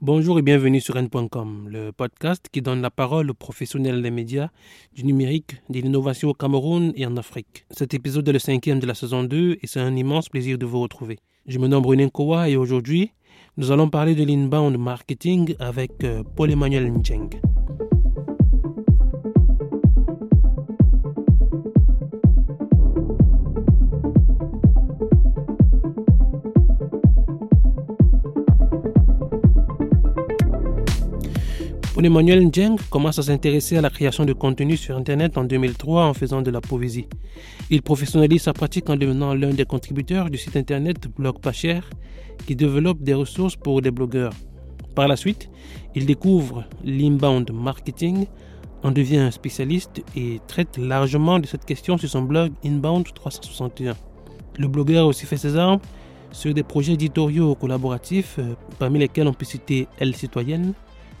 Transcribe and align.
Bonjour 0.00 0.38
et 0.38 0.42
bienvenue 0.42 0.80
sur 0.80 0.96
N.com, 0.96 1.68
le 1.68 1.90
podcast 1.90 2.48
qui 2.52 2.62
donne 2.62 2.80
la 2.80 2.90
parole 2.90 3.30
aux 3.30 3.34
professionnels 3.34 4.02
des 4.02 4.12
médias, 4.12 4.50
du 4.94 5.04
numérique, 5.04 5.56
de 5.68 5.80
l'innovation 5.80 6.28
au 6.28 6.34
Cameroun 6.34 6.92
et 6.94 7.04
en 7.04 7.16
Afrique. 7.16 7.66
Cet 7.70 7.92
épisode 7.92 8.28
est 8.28 8.32
le 8.32 8.38
cinquième 8.38 8.78
de 8.78 8.86
la 8.86 8.94
saison 8.94 9.24
2 9.24 9.58
et 9.60 9.66
c'est 9.66 9.80
un 9.80 9.96
immense 9.96 10.28
plaisir 10.28 10.58
de 10.58 10.66
vous 10.66 10.80
retrouver. 10.80 11.18
Je 11.48 11.58
me 11.58 11.66
nomme 11.66 11.82
Brunin 11.82 12.08
Kowa 12.08 12.48
et 12.48 12.56
aujourd'hui, 12.56 13.10
nous 13.56 13.72
allons 13.72 13.90
parler 13.90 14.14
de 14.14 14.22
l'inbound 14.22 14.78
marketing 14.78 15.56
avec 15.58 16.04
euh, 16.04 16.22
Paul-Emmanuel 16.36 16.92
Ncheng. 16.92 17.30
Emmanuel 32.02 32.44
Njeng 32.44 32.76
commence 32.90 33.20
à 33.20 33.22
s'intéresser 33.22 33.76
à 33.76 33.80
la 33.80 33.88
création 33.88 34.24
de 34.24 34.32
contenu 34.32 34.76
sur 34.76 34.96
Internet 34.96 35.38
en 35.38 35.44
2003 35.44 36.06
en 36.06 36.14
faisant 36.14 36.42
de 36.42 36.50
la 36.50 36.60
poésie. 36.60 37.06
Il 37.70 37.82
professionnalise 37.82 38.42
sa 38.42 38.52
pratique 38.52 38.90
en 38.90 38.96
devenant 38.96 39.32
l'un 39.32 39.50
des 39.50 39.64
contributeurs 39.64 40.28
du 40.28 40.36
site 40.36 40.56
Internet 40.56 41.06
Blog 41.16 41.38
Pas 41.40 41.52
Cher 41.52 41.88
qui 42.46 42.56
développe 42.56 43.00
des 43.00 43.14
ressources 43.14 43.54
pour 43.54 43.80
les 43.80 43.92
blogueurs. 43.92 44.32
Par 44.96 45.06
la 45.06 45.16
suite, 45.16 45.48
il 45.94 46.04
découvre 46.04 46.64
l'inbound 46.84 47.50
marketing, 47.52 48.26
en 48.82 48.90
devient 48.90 49.18
un 49.18 49.30
spécialiste 49.30 50.02
et 50.16 50.40
traite 50.46 50.76
largement 50.76 51.38
de 51.38 51.46
cette 51.46 51.64
question 51.64 51.96
sur 51.96 52.08
son 52.08 52.22
blog 52.22 52.52
Inbound 52.64 53.06
361. 53.14 53.94
Le 54.58 54.68
blogueur 54.68 55.04
a 55.04 55.06
aussi 55.06 55.26
fait 55.26 55.36
ses 55.36 55.56
armes 55.56 55.80
sur 56.32 56.52
des 56.52 56.64
projets 56.64 56.94
éditoriaux 56.94 57.54
collaboratifs, 57.54 58.36
euh, 58.38 58.54
parmi 58.78 58.98
lesquels 58.98 59.28
on 59.28 59.32
peut 59.32 59.44
citer 59.44 59.86
Elle 59.98 60.14
Citoyenne, 60.14 60.74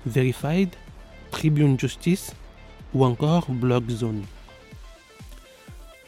Verified, 0.06 0.70
Tribune 1.30 1.78
Justice 1.78 2.34
ou 2.94 3.04
encore 3.04 3.46
Blog 3.48 3.88
Zone. 3.90 4.22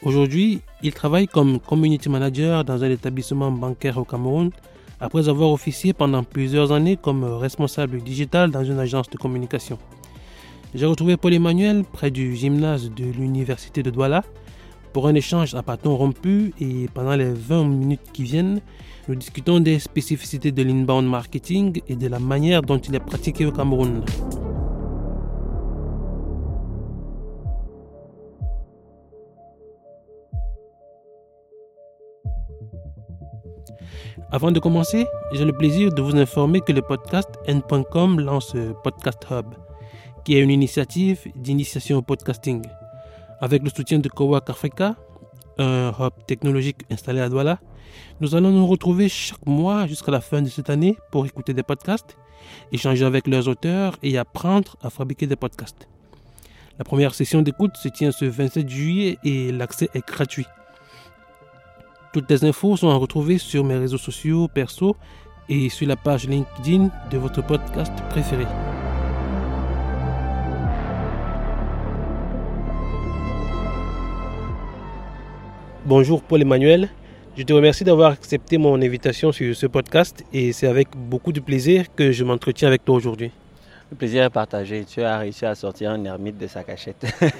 Aujourd'hui, 0.02 0.61
il 0.83 0.92
travaille 0.92 1.27
comme 1.27 1.58
community 1.58 2.08
manager 2.08 2.64
dans 2.64 2.84
un 2.84 2.91
établissement 2.91 3.50
bancaire 3.50 3.98
au 3.98 4.05
Cameroun 4.05 4.50
après 5.00 5.28
avoir 5.28 5.50
officié 5.50 5.92
pendant 5.92 6.22
plusieurs 6.22 6.72
années 6.72 6.97
comme 6.97 7.24
responsable 7.24 8.00
digital 8.02 8.50
dans 8.50 8.64
une 8.64 8.78
agence 8.78 9.11
de 9.11 9.17
communication. 9.17 9.78
J'ai 10.74 10.86
retrouvé 10.86 11.17
Paul 11.17 11.33
Emmanuel 11.34 11.84
près 11.84 12.11
du 12.11 12.36
gymnase 12.36 12.91
de 12.91 13.05
l'université 13.05 13.83
de 13.83 13.91
Douala 13.91 14.22
pour 14.97 15.08
un 15.08 15.14
échange 15.14 15.55
à 15.55 15.61
bâton 15.61 15.94
rompu 15.94 16.55
et 16.58 16.89
pendant 16.94 17.14
les 17.16 17.30
20 17.30 17.64
minutes 17.64 18.12
qui 18.14 18.22
viennent, 18.22 18.62
nous 19.08 19.14
discutons 19.14 19.61
des 19.61 19.78
spécificités 19.78 20.52
de 20.52 20.62
l'inbound 20.62 21.06
marketing 21.06 21.83
et 21.86 21.97
de 21.97 22.08
la 22.08 22.19
manière 22.19 22.62
dont 22.62 22.78
il 22.78 22.94
est 22.94 23.00
pratiqué 23.00 23.44
au 23.44 23.52
Cameroun. 23.52 24.02
Avant 34.33 34.50
de 34.50 34.61
commencer, 34.61 35.05
j'ai 35.34 35.44
le 35.44 35.52
plaisir 35.52 35.92
de 35.92 36.00
vous 36.00 36.17
informer 36.17 36.62
que 36.62 36.72
le 36.72 36.80
podcast 36.80 37.28
N.com 37.47 38.19
lance 38.19 38.56
Podcast 38.83 39.27
Hub, 39.30 39.44
qui 40.24 40.39
est 40.39 40.40
une 40.40 40.51
initiative 40.51 41.18
d'initiation 41.36 41.98
au 41.98 42.02
podcasting. 42.02 42.63
Avec 43.41 43.63
le 43.63 43.70
soutien 43.70 43.98
de 43.98 44.08
Cowork 44.08 44.48
Africa, 44.48 44.97
un 45.58 45.92
hub 45.98 46.13
technologique 46.27 46.79
installé 46.91 47.20
à 47.20 47.29
Douala, 47.29 47.61
nous 48.20 48.35
allons 48.35 48.51
nous 48.51 48.67
retrouver 48.67 49.08
chaque 49.08 49.45
mois 49.45 49.86
jusqu'à 49.86 50.11
la 50.11 50.23
fin 50.23 50.41
de 50.41 50.48
cette 50.48 50.70
année 50.70 50.97
pour 51.11 51.27
écouter 51.27 51.52
des 51.52 51.63
podcasts, 51.63 52.17
échanger 52.73 53.05
avec 53.05 53.27
leurs 53.27 53.46
auteurs 53.48 53.98
et 54.02 54.17
apprendre 54.17 54.77
à 54.83 54.89
fabriquer 54.89 55.27
des 55.27 55.36
podcasts. 55.36 55.86
La 56.79 56.85
première 56.85 57.14
session 57.14 57.42
d'écoute 57.42 57.77
se 57.77 57.89
tient 57.89 58.11
ce 58.11 58.25
27 58.25 58.69
juillet 58.69 59.19
et 59.23 59.52
l'accès 59.52 59.91
est 59.95 60.07
gratuit. 60.07 60.46
Toutes 62.14 62.30
les 62.30 62.45
infos 62.45 62.77
sont 62.77 62.89
à 62.89 62.95
retrouver 62.95 63.36
sur 63.36 63.64
mes 63.64 63.77
réseaux 63.77 63.98
sociaux 63.98 64.48
perso 64.48 64.96
et 65.51 65.69
sur 65.69 65.86
la 65.86 65.96
page 65.96 66.27
LinkedIn 66.27 66.91
de 67.11 67.19
votre 67.19 67.42
podcast 67.42 67.92
préféré. 68.08 68.46
Bonjour 75.86 76.20
Paul 76.20 76.42
Emmanuel. 76.42 76.89
Je 77.36 77.45
te 77.45 77.52
remercie 77.52 77.85
d'avoir 77.85 78.11
accepté 78.11 78.58
mon 78.58 78.74
invitation 78.83 79.30
sur 79.30 79.55
ce 79.55 79.69
podcast 79.69 80.24
et 80.33 80.52
c'est 80.52 80.67
avec 80.67 80.89
beaucoup 80.97 81.30
de 81.30 81.39
plaisir 81.39 81.85
que 81.95 82.11
je 82.11 82.24
m'entretiens 82.24 82.67
avec 82.67 82.85
toi 82.85 82.97
aujourd'hui. 82.97 83.30
Le 83.92 83.96
plaisir 83.96 84.25
est 84.25 84.30
partagé. 84.30 84.85
Tu 84.85 85.01
as 85.02 85.19
réussi 85.19 85.46
à 85.46 85.55
sortir 85.55 85.92
un 85.92 86.05
ermite 86.05 86.39
de 86.39 86.48
sa 86.48 86.64
cachette. 86.64 87.07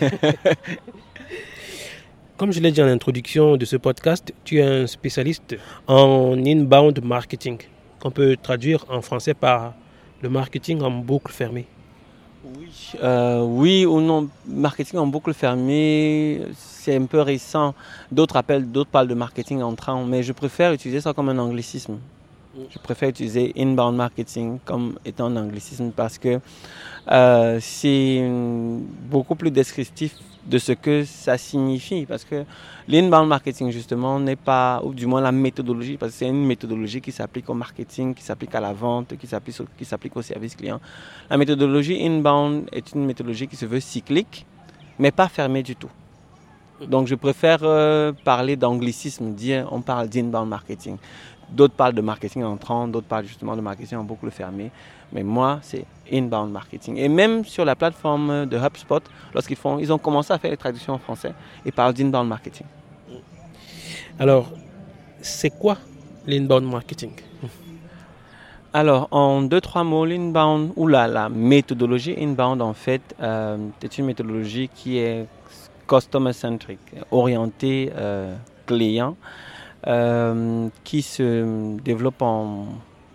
Comme 2.37 2.53
je 2.53 2.61
l'ai 2.61 2.71
dit 2.71 2.81
en 2.81 2.87
introduction 2.87 3.56
de 3.56 3.65
ce 3.65 3.75
podcast, 3.75 4.33
tu 4.45 4.61
es 4.61 4.62
un 4.62 4.87
spécialiste 4.87 5.56
en 5.89 6.37
inbound 6.39 7.03
marketing, 7.03 7.59
qu'on 7.99 8.12
peut 8.12 8.37
traduire 8.41 8.85
en 8.89 9.03
français 9.03 9.35
par 9.35 9.75
le 10.23 10.29
marketing 10.29 10.83
en 10.83 10.93
boucle 10.93 11.33
fermée. 11.33 11.67
Oui, 12.55 12.93
euh, 13.03 13.43
oui 13.43 13.87
ou 13.87 14.01
non, 14.01 14.29
marketing 14.47 15.01
en 15.01 15.07
boucle 15.07 15.34
fermée, 15.34 16.43
c'est 16.55 16.95
un 16.95 17.07
peu 17.07 17.21
récent. 17.21 17.75
D'autres 18.12 18.37
appellent, 18.37 18.71
d'autres 18.71 18.91
parlent 18.91 19.09
de 19.09 19.15
marketing 19.15 19.62
entrant, 19.62 20.05
mais 20.05 20.23
je 20.23 20.33
préfère 20.33 20.73
utiliser 20.73 21.01
ça 21.01 21.12
comme 21.12 21.29
un 21.29 21.39
anglicisme. 21.39 21.99
Je 22.71 22.78
préfère 22.78 23.11
utiliser 23.11 23.53
inbound 23.56 23.97
marketing 23.97 24.59
comme 24.65 24.99
étant 25.05 25.27
un 25.27 25.37
anglicisme 25.37 25.91
parce 25.94 26.17
que 26.17 26.41
euh, 27.11 27.59
c'est 27.61 28.27
beaucoup 29.11 29.34
plus 29.34 29.50
descriptif 29.50 30.15
de 30.47 30.59
ce 30.59 30.72
que 30.72 31.05
ça 31.05 31.37
signifie. 31.37 32.06
Parce 32.06 32.25
que 32.25 32.44
l'inbound 32.89 33.28
marketing, 33.28 33.71
justement, 33.71 34.19
n'est 34.21 34.37
pas, 34.37 34.81
ou 34.84 34.94
du 34.94 35.06
moins 35.06 35.21
la 35.21 35.33
méthodologie, 35.33 35.97
parce 35.97 36.12
que 36.12 36.19
c'est 36.19 36.28
une 36.28 36.47
méthodologie 36.47 37.00
qui 37.00 37.12
s'applique 37.12 37.49
au 37.50 37.55
marketing, 37.55 38.15
qui 38.15 38.22
s'applique 38.22 38.55
à 38.55 38.61
la 38.61 38.73
vente, 38.73 39.17
qui 39.19 39.27
s'applique, 39.27 39.56
qui 39.77 39.84
s'applique 39.84 40.17
au 40.17 40.23
service 40.23 40.55
client. 40.56 40.81
La 41.28 41.37
méthodologie 41.37 42.05
inbound 42.06 42.69
est 42.73 42.93
une 42.93 43.05
méthodologie 43.05 43.49
qui 43.49 43.56
se 43.56 43.67
veut 43.67 43.81
cyclique, 43.81 44.47
mais 44.99 45.11
pas 45.11 45.28
fermée 45.28 45.62
du 45.62 45.77
tout. 45.77 45.91
Donc 46.81 47.06
je 47.06 47.15
préfère 47.15 47.61
euh, 47.62 48.12
parler 48.25 48.56
d'anglicisme, 48.56 49.33
dire 49.33 49.67
on 49.71 49.81
parle 49.81 50.09
d'inbound 50.09 50.49
marketing. 50.49 50.99
D'autres 51.49 51.75
parlent 51.75 51.95
de 51.95 52.01
marketing 52.01 52.43
entrant, 52.45 52.89
d'autres 52.89 53.07
parlent 53.07 53.27
justement 53.27 53.55
de 53.57 53.61
marketing 53.61 53.99
en 53.99 54.05
boucle 54.05 54.31
fermée. 54.31 54.71
Mais 55.12 55.23
moi, 55.23 55.61
c'est 55.62 55.84
inbound 56.12 56.51
marketing. 56.51 56.97
Et 56.97 57.09
même 57.09 57.45
sur 57.45 57.65
la 57.65 57.77
plateforme 57.77 58.47
de 58.47 58.57
HubSpot, 58.59 59.03
lorsqu'ils 59.33 59.56
font, 59.56 59.79
ils 59.79 59.93
ont 59.93 59.99
commencé 59.99 60.33
à 60.33 60.39
faire 60.39 60.51
les 60.51 60.56
traductions 60.56 60.95
en 60.95 60.99
français 60.99 61.33
et 61.65 61.71
parlent 61.71 61.95
d'inbound 61.95 62.29
marketing. 62.29 62.67
Alors, 64.19 64.51
c'est 65.21 65.51
quoi 65.51 65.77
l'inbound 66.27 66.69
marketing? 66.71 67.12
Alors, 68.73 69.09
en 69.11 69.43
deux, 69.43 69.61
trois 69.61 69.85
mots, 69.85 70.05
l'inbound, 70.05 70.73
ou 70.77 70.87
la, 70.87 71.06
la 71.06 71.29
méthodologie 71.29 72.15
inbound, 72.19 72.61
en 72.61 72.75
fait, 72.75 73.15
euh, 73.23 73.56
c'est 73.81 73.99
une 73.99 74.06
méthodologie 74.06 74.69
qui 74.75 74.99
est 74.99 75.27
customer-centric, 75.89 76.81
orientée 77.11 77.91
euh, 77.95 78.35
client, 78.67 79.17
euh, 79.87 80.69
qui 80.85 81.03
se 81.03 81.77
développe 81.81 82.23
en 82.23 82.67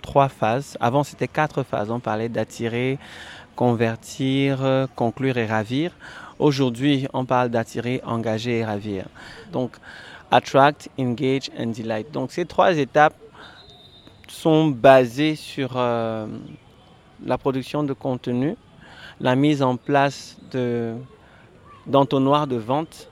trois 0.02 0.30
phases. 0.30 0.78
Avant, 0.80 1.04
c'était 1.04 1.28
quatre 1.28 1.64
phases. 1.64 1.92
On 1.92 2.00
parlait 2.00 2.30
d'attirer, 2.30 2.98
convertir, 3.56 4.88
conclure 4.96 5.38
et 5.38 5.46
ravir. 5.46 5.92
Aujourd'hui, 6.40 7.08
on 7.14 7.26
parle 7.26 7.50
d'attirer, 7.50 8.02
engager 8.04 8.60
et 8.60 8.66
ravir. 8.66 9.06
Donc, 9.52 9.72
attract, 10.32 10.90
engage 10.98 11.52
and 11.60 11.68
delight. 11.68 12.12
Donc, 12.12 12.32
ces 12.32 12.46
trois 12.46 12.76
étapes 12.78 13.16
sont 14.28 14.68
basées 14.68 15.36
sur 15.36 15.74
euh, 15.76 16.26
la 17.24 17.38
production 17.38 17.84
de 17.84 17.94
contenu, 17.94 18.56
la 19.20 19.36
mise 19.36 19.62
en 19.62 19.76
place 19.76 20.38
de 20.52 20.96
de 21.86 22.56
vente 22.58 23.11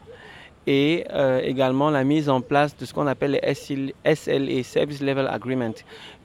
et 0.70 1.04
euh, 1.12 1.42
également 1.44 1.90
la 1.90 2.04
mise 2.04 2.30
en 2.30 2.42
place 2.42 2.78
de 2.78 2.86
ce 2.86 2.94
qu'on 2.94 3.08
appelle 3.08 3.32
les 3.32 3.56
SLA, 3.56 4.64
Service 4.64 5.02
Level 5.02 5.28
Agreement, 5.28 5.74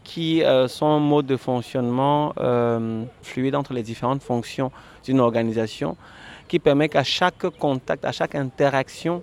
qui 0.05 0.45
euh, 0.45 0.69
sont 0.69 0.85
un 0.85 0.99
mode 0.99 1.25
de 1.25 1.39
fonctionnement 1.39 2.35
euh, 2.39 3.05
fluide 3.23 3.55
entre 3.55 3.73
les 3.73 3.83
différentes 3.83 4.23
fonctions 4.23 4.71
d'une 5.03 5.21
organisation, 5.21 5.97
qui 6.47 6.59
permet 6.59 6.91
qu'à 6.91 7.05
chaque 7.05 7.49
contact, 7.59 8.05
à 8.05 8.13
chaque 8.13 8.35
interaction 8.35 9.23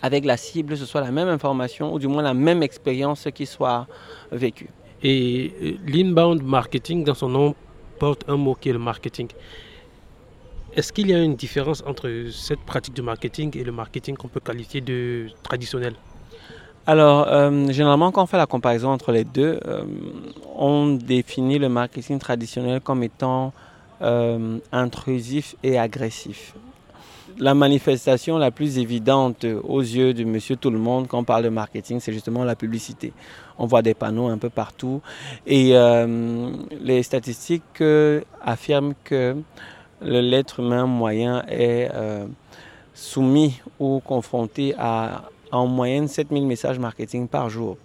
avec 0.00 0.24
la 0.24 0.36
cible, 0.36 0.76
ce 0.76 0.86
soit 0.86 1.00
la 1.00 1.10
même 1.10 1.28
information 1.28 1.92
ou 1.92 1.98
du 1.98 2.06
moins 2.06 2.22
la 2.22 2.32
même 2.32 2.62
expérience 2.62 3.26
qui 3.34 3.46
soit 3.46 3.88
vécue. 4.30 4.70
Et 5.02 5.76
l'inbound 5.88 6.40
marketing, 6.40 7.02
dans 7.02 7.14
son 7.14 7.30
nom, 7.30 7.56
porte 7.98 8.24
un 8.28 8.36
mot 8.36 8.54
qui 8.54 8.68
est 8.68 8.72
le 8.72 8.78
marketing. 8.78 9.26
Est-ce 10.72 10.92
qu'il 10.92 11.10
y 11.10 11.14
a 11.14 11.20
une 11.20 11.34
différence 11.34 11.82
entre 11.84 12.28
cette 12.30 12.60
pratique 12.60 12.94
de 12.94 13.02
marketing 13.02 13.58
et 13.58 13.64
le 13.64 13.72
marketing 13.72 14.16
qu'on 14.16 14.28
peut 14.28 14.38
qualifier 14.40 14.80
de 14.80 15.26
traditionnel? 15.42 15.94
Alors, 16.86 17.26
euh, 17.28 17.72
généralement, 17.72 18.12
quand 18.12 18.22
on 18.22 18.26
fait 18.26 18.36
la 18.36 18.46
comparaison 18.46 18.90
entre 18.90 19.10
les 19.10 19.24
deux, 19.24 19.58
euh, 19.66 19.82
on 20.56 20.94
définit 20.94 21.58
le 21.58 21.68
marketing 21.68 22.20
traditionnel 22.20 22.80
comme 22.80 23.02
étant 23.02 23.52
euh, 24.00 24.58
intrusif 24.70 25.56
et 25.64 25.76
agressif. 25.76 26.54
La 27.38 27.54
manifestation 27.54 28.38
la 28.38 28.52
plus 28.52 28.78
évidente 28.78 29.44
aux 29.64 29.80
yeux 29.80 30.14
de 30.14 30.22
monsieur 30.24 30.56
tout 30.56 30.70
le 30.70 30.78
monde 30.78 31.08
quand 31.08 31.18
on 31.18 31.24
parle 31.24 31.44
de 31.44 31.48
marketing, 31.48 31.98
c'est 31.98 32.12
justement 32.12 32.44
la 32.44 32.54
publicité. 32.54 33.12
On 33.58 33.66
voit 33.66 33.82
des 33.82 33.94
panneaux 33.94 34.28
un 34.28 34.38
peu 34.38 34.50
partout 34.50 35.00
et 35.46 35.72
les 36.80 37.02
statistiques 37.02 37.82
affirment 38.42 38.94
que 39.04 39.36
l'être 40.02 40.60
humain 40.60 40.86
moyen 40.86 41.44
est 41.48 41.90
soumis 42.94 43.60
ou 43.78 44.00
confronté 44.00 44.74
à 44.78 45.22
en 45.52 45.66
moyenne 45.66 46.08
7000 46.08 46.46
messages 46.46 46.78
marketing 46.78 47.28
par 47.28 47.50
jour. 47.50 47.76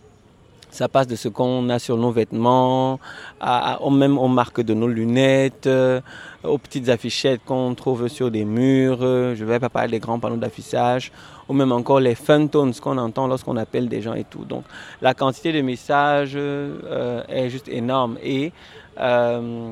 Ça 0.71 0.89
passe 0.89 1.07
de 1.07 1.15
ce 1.15 1.29
qu'on 1.29 1.69
a 1.69 1.79
sur 1.79 1.95
nos 1.95 2.11
vêtements, 2.11 2.99
à, 3.39 3.79
même 3.89 4.17
aux 4.17 4.27
marques 4.27 4.59
de 4.59 4.73
nos 4.73 4.89
lunettes, 4.89 5.67
euh, 5.67 6.01
aux 6.43 6.57
petites 6.57 6.89
affichettes 6.89 7.39
qu'on 7.45 7.73
trouve 7.75 8.09
sur 8.09 8.29
des 8.29 8.43
murs. 8.43 8.99
je 8.99 9.41
ne 9.41 9.45
vais 9.45 9.59
pas 9.59 9.69
parler 9.69 9.91
des 9.91 9.99
grands 9.99 10.19
panneaux 10.19 10.35
d'affichage, 10.35 11.13
ou 11.47 11.53
même 11.53 11.71
encore 11.71 12.01
les 12.01 12.15
fun 12.15 12.47
tones 12.47 12.73
qu'on 12.73 12.97
entend 12.97 13.25
lorsqu'on 13.27 13.55
appelle 13.55 13.87
des 13.87 14.01
gens 14.01 14.15
et 14.15 14.25
tout. 14.25 14.43
Donc 14.43 14.65
la 15.01 15.13
quantité 15.13 15.53
de 15.53 15.61
messages 15.61 16.33
euh, 16.35 17.23
est 17.29 17.49
juste 17.49 17.69
énorme. 17.69 18.17
Et 18.21 18.51
euh, 18.99 19.71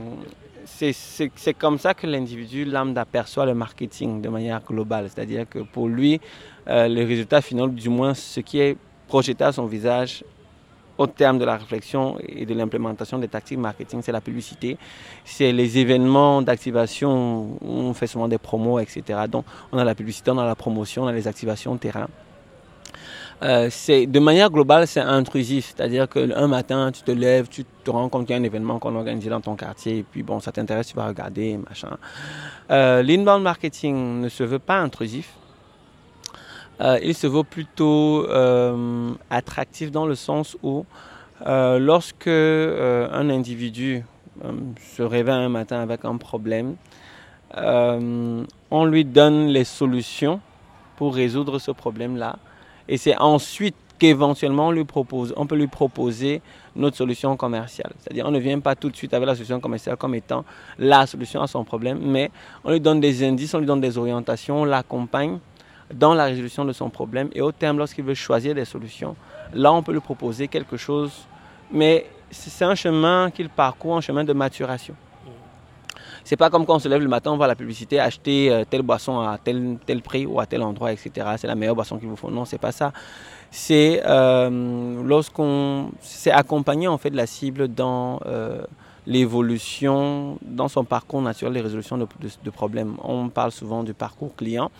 c'est 0.65 1.53
comme 1.57 1.77
ça 1.77 1.93
que 1.93 2.07
l'individu 2.07 2.65
lambda 2.65 3.01
aperçoit 3.01 3.45
le 3.45 3.53
marketing 3.53 4.21
de 4.21 4.29
manière 4.29 4.61
globale. 4.61 5.09
C'est-à-dire 5.09 5.47
que 5.49 5.59
pour 5.59 5.87
lui, 5.87 6.19
euh, 6.67 6.87
le 6.87 7.03
résultat 7.05 7.41
final, 7.41 7.73
du 7.73 7.89
moins 7.89 8.13
ce 8.13 8.39
qui 8.39 8.59
est 8.59 8.77
projeté 9.07 9.43
à 9.43 9.51
son 9.51 9.65
visage 9.65 10.23
au 10.97 11.07
terme 11.07 11.39
de 11.39 11.45
la 11.45 11.57
réflexion 11.57 12.17
et 12.19 12.45
de 12.45 12.53
l'implémentation 12.53 13.17
des 13.17 13.27
tactiques 13.27 13.57
marketing, 13.57 14.01
c'est 14.03 14.11
la 14.11 14.21
publicité, 14.21 14.77
c'est 15.25 15.51
les 15.51 15.77
événements 15.79 16.41
d'activation, 16.41 17.57
on 17.61 17.93
fait 17.93 18.07
souvent 18.07 18.27
des 18.27 18.37
promos, 18.37 18.79
etc. 18.79 19.21
Donc 19.29 19.45
on 19.71 19.77
a 19.77 19.83
la 19.83 19.95
publicité, 19.95 20.31
on 20.31 20.37
a 20.37 20.45
la 20.45 20.55
promotion, 20.55 21.03
on 21.03 21.07
a 21.07 21.11
les 21.13 21.27
activations 21.27 21.75
terrain. 21.77 22.07
Euh, 23.43 23.67
c'est 23.69 24.05
de 24.05 24.19
manière 24.19 24.49
globale, 24.49 24.87
c'est 24.87 25.01
intrusif. 25.01 25.73
C'est-à-dire 25.75 26.07
qu'un 26.07 26.47
matin, 26.47 26.91
tu 26.93 27.03
te 27.03 27.11
lèves, 27.11 27.49
tu 27.49 27.65
te 27.83 27.91
rends 27.91 28.07
compte 28.07 28.25
qu'il 28.25 28.35
y 28.35 28.39
a 28.39 28.41
un 28.41 28.45
événement 28.45 28.79
qu'on 28.79 28.95
organise 28.95 29.27
dans 29.27 29.41
ton 29.41 29.55
quartier, 29.55 29.99
et 29.99 30.03
puis 30.03 30.23
bon, 30.23 30.39
ça 30.39 30.51
t'intéresse, 30.53 30.87
tu 30.87 30.95
vas 30.95 31.07
regarder, 31.07 31.57
machin. 31.57 31.97
Euh, 32.71 33.03
L'inbound 33.03 33.43
marketing 33.43 34.21
ne 34.21 34.29
se 34.29 34.43
veut 34.43 34.59
pas 34.59 34.79
intrusif. 34.79 35.33
Euh, 36.79 36.97
il 37.03 37.13
se 37.13 37.27
veut 37.27 37.43
plutôt 37.43 38.25
euh, 38.29 39.11
attractif 39.29 39.91
dans 39.91 40.05
le 40.05 40.15
sens 40.15 40.57
où 40.63 40.85
lorsque 41.45 42.27
un 42.27 43.29
individu 43.29 44.05
se 44.95 45.03
réveille 45.03 45.35
un 45.35 45.49
matin 45.49 45.81
avec 45.81 46.05
un 46.05 46.15
problème, 46.15 46.75
on 47.53 48.85
lui 48.85 49.03
donne 49.03 49.47
les 49.47 49.65
solutions 49.65 50.39
pour 50.95 51.13
résoudre 51.13 51.59
ce 51.59 51.71
problème-là 51.71 52.37
et 52.87 52.97
c'est 52.97 53.17
ensuite 53.17 53.75
qu'éventuellement 53.99 54.67
on, 54.67 54.71
lui 54.71 54.83
propose, 54.83 55.33
on 55.37 55.45
peut 55.45 55.55
lui 55.55 55.67
proposer 55.67 56.41
notre 56.75 56.97
solution 56.97 57.37
commerciale. 57.37 57.91
C'est-à-dire 57.99 58.25
on 58.25 58.31
ne 58.31 58.39
vient 58.39 58.59
pas 58.59 58.75
tout 58.75 58.89
de 58.89 58.95
suite 58.95 59.13
avec 59.13 59.27
la 59.27 59.35
solution 59.35 59.59
commerciale 59.59 59.97
comme 59.97 60.15
étant 60.15 60.43
la 60.77 61.05
solution 61.05 61.41
à 61.41 61.47
son 61.47 61.63
problème, 61.63 61.99
mais 62.01 62.31
on 62.63 62.71
lui 62.71 62.81
donne 62.81 62.99
des 62.99 63.23
indices, 63.23 63.53
on 63.53 63.59
lui 63.59 63.65
donne 63.65 63.81
des 63.81 63.97
orientations, 63.97 64.61
on 64.61 64.65
l'accompagne 64.65 65.39
dans 65.93 66.13
la 66.13 66.25
résolution 66.25 66.65
de 66.65 66.73
son 66.73 66.89
problème. 66.89 67.29
Et 67.33 67.41
au 67.41 67.51
terme, 67.51 67.77
lorsqu'il 67.77 68.03
veut 68.03 68.13
choisir 68.13 68.55
des 68.55 68.65
solutions, 68.65 69.15
là 69.53 69.71
on 69.71 69.83
peut 69.83 69.93
lui 69.93 69.99
proposer 69.99 70.47
quelque 70.47 70.77
chose, 70.77 71.11
mais 71.71 72.07
c'est 72.31 72.65
un 72.65 72.75
chemin 72.75 73.29
qu'il 73.31 73.49
parcourt, 73.49 73.97
un 73.97 74.01
chemin 74.01 74.23
de 74.23 74.33
maturation. 74.33 74.95
C'est 76.23 76.37
pas 76.37 76.49
comme 76.49 76.65
quand 76.65 76.75
on 76.75 76.79
se 76.79 76.87
lève 76.87 77.01
le 77.01 77.09
matin, 77.09 77.31
on 77.31 77.37
voit 77.37 77.47
la 77.47 77.55
publicité, 77.55 77.99
acheter 77.99 78.49
euh, 78.49 78.63
telle 78.69 78.81
boisson 78.81 79.19
à 79.19 79.37
tel, 79.37 79.77
tel 79.85 80.01
prix 80.01 80.25
ou 80.25 80.39
à 80.39 80.45
tel 80.45 80.61
endroit, 80.61 80.93
etc. 80.93 81.11
C'est 81.37 81.47
la 81.47 81.55
meilleure 81.55 81.75
boisson 81.75 81.97
qu'il 81.97 82.07
vous 82.07 82.15
faut. 82.15 82.31
Non, 82.31 82.45
c'est 82.45 82.57
pas 82.57 82.71
ça. 82.71 82.93
C'est 83.51 84.01
euh, 84.05 85.03
lorsqu'on 85.03 85.91
c'est 86.01 86.31
accompagné 86.31 86.87
en 86.87 86.97
fait 86.97 87.09
la 87.09 87.27
cible 87.27 87.67
dans 87.67 88.21
euh, 88.25 88.61
l'évolution, 89.05 90.37
dans 90.41 90.69
son 90.69 90.85
parcours 90.85 91.21
naturel, 91.21 91.53
les 91.53 91.61
résolutions 91.61 91.97
de, 91.97 92.49
problèmes. 92.51 92.95
On 93.03 93.27
parle 93.27 93.51
souvent 93.51 93.83
du 93.83 93.93
parcours 93.93 94.33
client. 94.35 94.71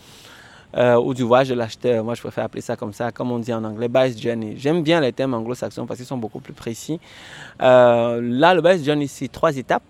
ou 0.76 1.14
du 1.14 1.22
voyage 1.22 1.50
de 1.50 1.54
l'acheteur. 1.54 2.02
Moi, 2.02 2.14
je 2.14 2.20
préfère 2.20 2.44
appeler 2.46 2.62
ça 2.62 2.74
comme 2.74 2.92
ça, 2.92 3.12
comme 3.12 3.30
on 3.30 3.38
dit 3.38 3.52
en 3.52 3.62
anglais, 3.62 3.86
buyer's 3.86 4.20
journey. 4.20 4.54
J'aime 4.56 4.82
bien 4.82 5.00
les 5.00 5.12
thèmes 5.12 5.34
anglo-saxons 5.34 5.86
parce 5.86 5.98
qu'ils 5.98 6.08
sont 6.08 6.16
beaucoup 6.16 6.40
plus 6.40 6.54
précis. 6.54 6.98
là, 7.60 8.54
le 8.54 8.60
buyer's 8.60 8.82
journey, 8.82 9.06
c'est 9.06 9.28
trois 9.28 9.54
étapes 9.56 9.84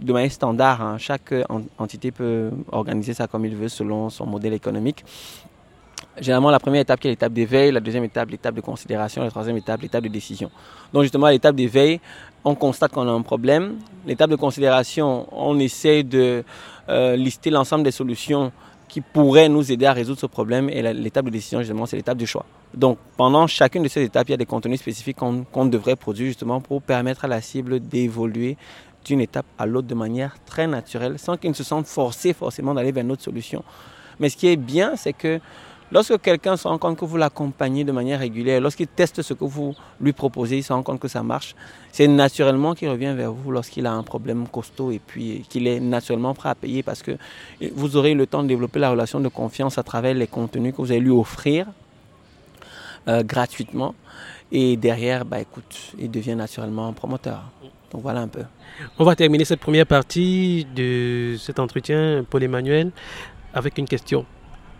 de 0.00 0.12
manière 0.12 0.32
standard. 0.32 0.82
Hein. 0.82 0.98
Chaque 0.98 1.34
entité 1.78 2.10
peut 2.10 2.50
organiser 2.72 3.14
ça 3.14 3.26
comme 3.26 3.44
il 3.44 3.56
veut 3.56 3.68
selon 3.68 4.10
son 4.10 4.26
modèle 4.26 4.52
économique. 4.52 5.04
Généralement, 6.20 6.50
la 6.50 6.58
première 6.58 6.80
étape 6.80 7.00
qui 7.00 7.06
est 7.06 7.10
l'étape 7.10 7.32
d'éveil, 7.32 7.70
la 7.70 7.80
deuxième 7.80 8.04
étape, 8.04 8.30
l'étape 8.30 8.54
de 8.54 8.60
considération, 8.60 9.22
la 9.22 9.30
troisième 9.30 9.56
étape, 9.56 9.82
l'étape 9.82 10.02
de 10.02 10.08
décision. 10.08 10.50
Donc 10.92 11.02
justement, 11.02 11.26
à 11.26 11.32
l'étape 11.32 11.54
d'éveil, 11.54 12.00
on 12.44 12.54
constate 12.54 12.92
qu'on 12.92 13.06
a 13.06 13.12
un 13.12 13.22
problème. 13.22 13.76
L'étape 14.06 14.30
de 14.30 14.36
considération, 14.36 15.28
on 15.32 15.58
essaie 15.58 16.02
de 16.02 16.44
euh, 16.88 17.16
lister 17.16 17.50
l'ensemble 17.50 17.84
des 17.84 17.90
solutions 17.90 18.52
qui 18.88 19.00
pourraient 19.00 19.48
nous 19.48 19.70
aider 19.70 19.86
à 19.86 19.92
résoudre 19.92 20.18
ce 20.18 20.26
problème. 20.26 20.68
Et 20.70 20.82
l'étape 20.92 21.26
de 21.26 21.30
décision, 21.30 21.60
justement, 21.60 21.86
c'est 21.86 21.96
l'étape 21.96 22.18
du 22.18 22.26
choix. 22.26 22.46
Donc 22.74 22.98
pendant 23.16 23.46
chacune 23.46 23.82
de 23.82 23.88
ces 23.88 24.02
étapes, 24.02 24.28
il 24.28 24.32
y 24.32 24.34
a 24.34 24.38
des 24.38 24.46
contenus 24.46 24.80
spécifiques 24.80 25.16
qu'on 25.16 25.66
devrait 25.66 25.96
produire 25.96 26.28
justement 26.28 26.60
pour 26.60 26.82
permettre 26.82 27.24
à 27.24 27.28
la 27.28 27.40
cible 27.40 27.80
d'évoluer 27.80 28.56
d'une 29.08 29.20
étape 29.20 29.46
à 29.58 29.66
l'autre 29.66 29.88
de 29.88 29.94
manière 29.94 30.36
très 30.46 30.66
naturelle, 30.66 31.18
sans 31.18 31.36
qu'il 31.36 31.50
ne 31.50 31.54
se 31.54 31.64
sente 31.64 31.86
forcé 31.86 32.32
forcément 32.32 32.74
d'aller 32.74 32.92
vers 32.92 33.04
une 33.04 33.12
autre 33.12 33.22
solution. 33.22 33.64
Mais 34.20 34.28
ce 34.28 34.36
qui 34.36 34.48
est 34.48 34.56
bien, 34.56 34.96
c'est 34.96 35.12
que 35.12 35.40
lorsque 35.90 36.20
quelqu'un 36.20 36.56
se 36.56 36.68
rend 36.68 36.78
compte 36.78 36.98
que 36.98 37.04
vous 37.04 37.16
l'accompagnez 37.16 37.84
de 37.84 37.92
manière 37.92 38.20
régulière, 38.20 38.60
lorsqu'il 38.60 38.86
teste 38.86 39.22
ce 39.22 39.34
que 39.34 39.44
vous 39.44 39.74
lui 40.00 40.12
proposez, 40.12 40.58
il 40.58 40.62
se 40.62 40.72
rend 40.72 40.82
compte 40.82 41.00
que 41.00 41.08
ça 41.08 41.22
marche, 41.22 41.54
c'est 41.92 42.08
naturellement 42.08 42.74
qu'il 42.74 42.88
revient 42.88 43.14
vers 43.16 43.32
vous 43.32 43.50
lorsqu'il 43.50 43.86
a 43.86 43.92
un 43.92 44.02
problème 44.02 44.46
costaud 44.46 44.90
et 44.90 45.00
puis 45.04 45.44
qu'il 45.48 45.66
est 45.66 45.80
naturellement 45.80 46.34
prêt 46.34 46.50
à 46.50 46.54
payer 46.54 46.82
parce 46.82 47.02
que 47.02 47.12
vous 47.74 47.96
aurez 47.96 48.14
le 48.14 48.26
temps 48.26 48.42
de 48.42 48.48
développer 48.48 48.78
la 48.78 48.90
relation 48.90 49.20
de 49.20 49.28
confiance 49.28 49.78
à 49.78 49.82
travers 49.82 50.14
les 50.14 50.26
contenus 50.26 50.72
que 50.72 50.82
vous 50.82 50.90
allez 50.90 51.00
lui 51.00 51.10
offrir 51.10 51.66
euh, 53.08 53.22
gratuitement. 53.22 53.94
Et 54.50 54.76
derrière, 54.76 55.24
bah, 55.24 55.40
écoute, 55.40 55.92
il 55.98 56.10
devient 56.10 56.34
naturellement 56.34 56.88
un 56.88 56.92
promoteur. 56.92 57.42
Donc 57.90 58.02
voilà 58.02 58.20
un 58.20 58.28
peu. 58.28 58.42
On 58.98 59.04
va 59.04 59.16
terminer 59.16 59.44
cette 59.44 59.60
première 59.60 59.86
partie 59.86 60.66
de 60.76 61.36
cet 61.38 61.58
entretien, 61.58 62.24
Paul-Emmanuel, 62.28 62.90
avec 63.54 63.78
une 63.78 63.86
question. 63.86 64.26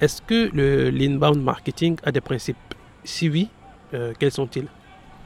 Est-ce 0.00 0.22
que 0.22 0.50
le 0.54 0.90
l'inbound 0.90 1.42
marketing 1.42 1.96
a 2.04 2.12
des 2.12 2.20
principes? 2.20 2.56
Si 3.02 3.28
oui, 3.28 3.48
euh, 3.94 4.12
quels 4.18 4.30
sont-ils? 4.30 4.68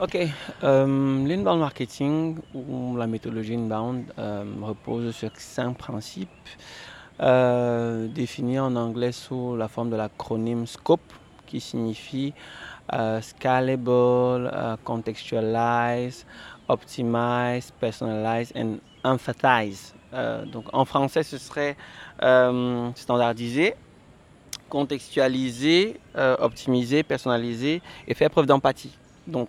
Ok, 0.00 0.16
euh, 0.64 1.26
l'inbound 1.26 1.60
marketing 1.60 2.38
ou 2.54 2.96
la 2.96 3.06
méthodologie 3.06 3.54
inbound 3.54 4.04
euh, 4.18 4.44
repose 4.62 5.14
sur 5.14 5.30
cinq 5.36 5.76
principes 5.76 6.28
définis 7.20 8.58
en 8.58 8.74
anglais 8.74 9.12
sous 9.12 9.54
la 9.54 9.68
forme 9.68 9.90
de 9.90 9.96
l'acronyme 9.96 10.66
SCOPE 10.66 11.12
qui 11.46 11.60
signifie 11.60 12.34
Scalable, 13.20 14.50
Contextualize, 14.82 16.26
optimize, 16.72 17.70
personalize 17.78 18.52
and 18.56 18.78
emphasize. 19.04 19.94
Euh, 20.14 20.44
donc 20.44 20.64
en 20.72 20.84
français, 20.84 21.22
ce 21.22 21.38
serait 21.38 21.76
euh, 22.22 22.90
standardiser, 22.94 23.74
contextualiser, 24.68 26.00
euh, 26.16 26.36
optimiser, 26.38 27.02
personnaliser 27.02 27.82
et 28.06 28.14
faire 28.14 28.30
preuve 28.30 28.46
d'empathie. 28.46 28.96
Donc 29.26 29.48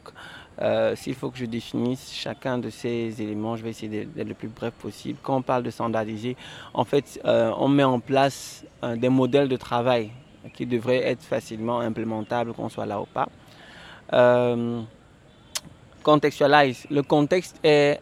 s'il 0.96 1.16
faut 1.16 1.32
que 1.32 1.38
je 1.40 1.46
définisse 1.46 2.14
chacun 2.14 2.60
de 2.60 2.70
ces 2.70 3.20
éléments, 3.22 3.58
je 3.58 3.64
vais 3.64 3.72
essayer 3.72 4.06
d'être 4.06 4.28
le 4.28 4.36
plus 4.36 4.48
bref 4.48 4.72
possible. 4.76 5.18
Quand 5.22 5.38
on 5.38 5.42
parle 5.42 5.64
de 5.64 5.72
standardiser, 5.72 6.38
en 6.76 6.86
fait, 6.86 7.20
on 7.26 7.68
met 7.68 7.84
en 7.84 8.00
place 8.00 8.64
des 8.96 9.10
modèles 9.10 9.50
de 9.50 9.58
travail 9.58 10.12
qui 10.54 10.68
devraient 10.68 11.04
être 11.10 11.24
facilement 11.24 11.80
implémentables, 11.80 12.54
qu'on 12.54 12.70
soit 12.70 12.86
là 12.86 13.02
ou 13.02 13.08
pas 13.08 13.28
contextualize. 16.04 16.86
Le 16.92 17.02
contexte 17.02 17.60
est 17.64 18.00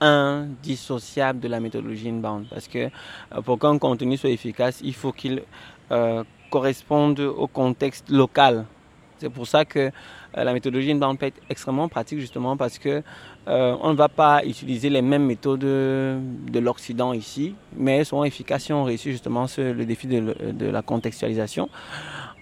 indissociable 0.00 1.40
de 1.40 1.48
la 1.48 1.60
méthodologie 1.60 2.08
inbound 2.08 2.46
parce 2.50 2.68
que 2.68 2.78
euh, 2.78 3.42
pour 3.42 3.58
qu'un 3.58 3.78
contenu 3.78 4.16
soit 4.16 4.30
efficace, 4.30 4.80
il 4.82 4.94
faut 4.94 5.12
qu'il 5.12 5.42
euh, 5.90 6.22
corresponde 6.50 7.20
au 7.20 7.46
contexte 7.46 8.10
local 8.10 8.66
C'est 9.18 9.30
pour 9.30 9.46
ça 9.46 9.64
que 9.64 9.78
euh, 9.78 9.90
la 10.44 10.52
méthodologie 10.52 10.92
inbound 10.92 11.18
peut 11.18 11.26
être 11.26 11.40
extrêmement 11.48 11.88
pratique 11.88 12.20
justement 12.20 12.56
parce 12.56 12.78
que 12.78 13.02
on 13.48 13.92
ne 13.92 13.96
va 13.96 14.08
pas 14.08 14.44
utiliser 14.44 14.90
les 14.90 15.02
mêmes 15.02 15.24
méthodes 15.24 15.60
de 15.60 16.58
l'Occident 16.58 17.12
ici, 17.12 17.54
mais 17.76 17.98
elles 17.98 18.06
sont 18.06 18.24
efficaces 18.24 18.64
si 18.64 18.72
on 18.72 18.82
réussit 18.82 19.12
justement 19.12 19.46
le 19.56 19.84
défi 19.84 20.08
de, 20.08 20.66
la 20.66 20.82
contextualisation. 20.82 21.68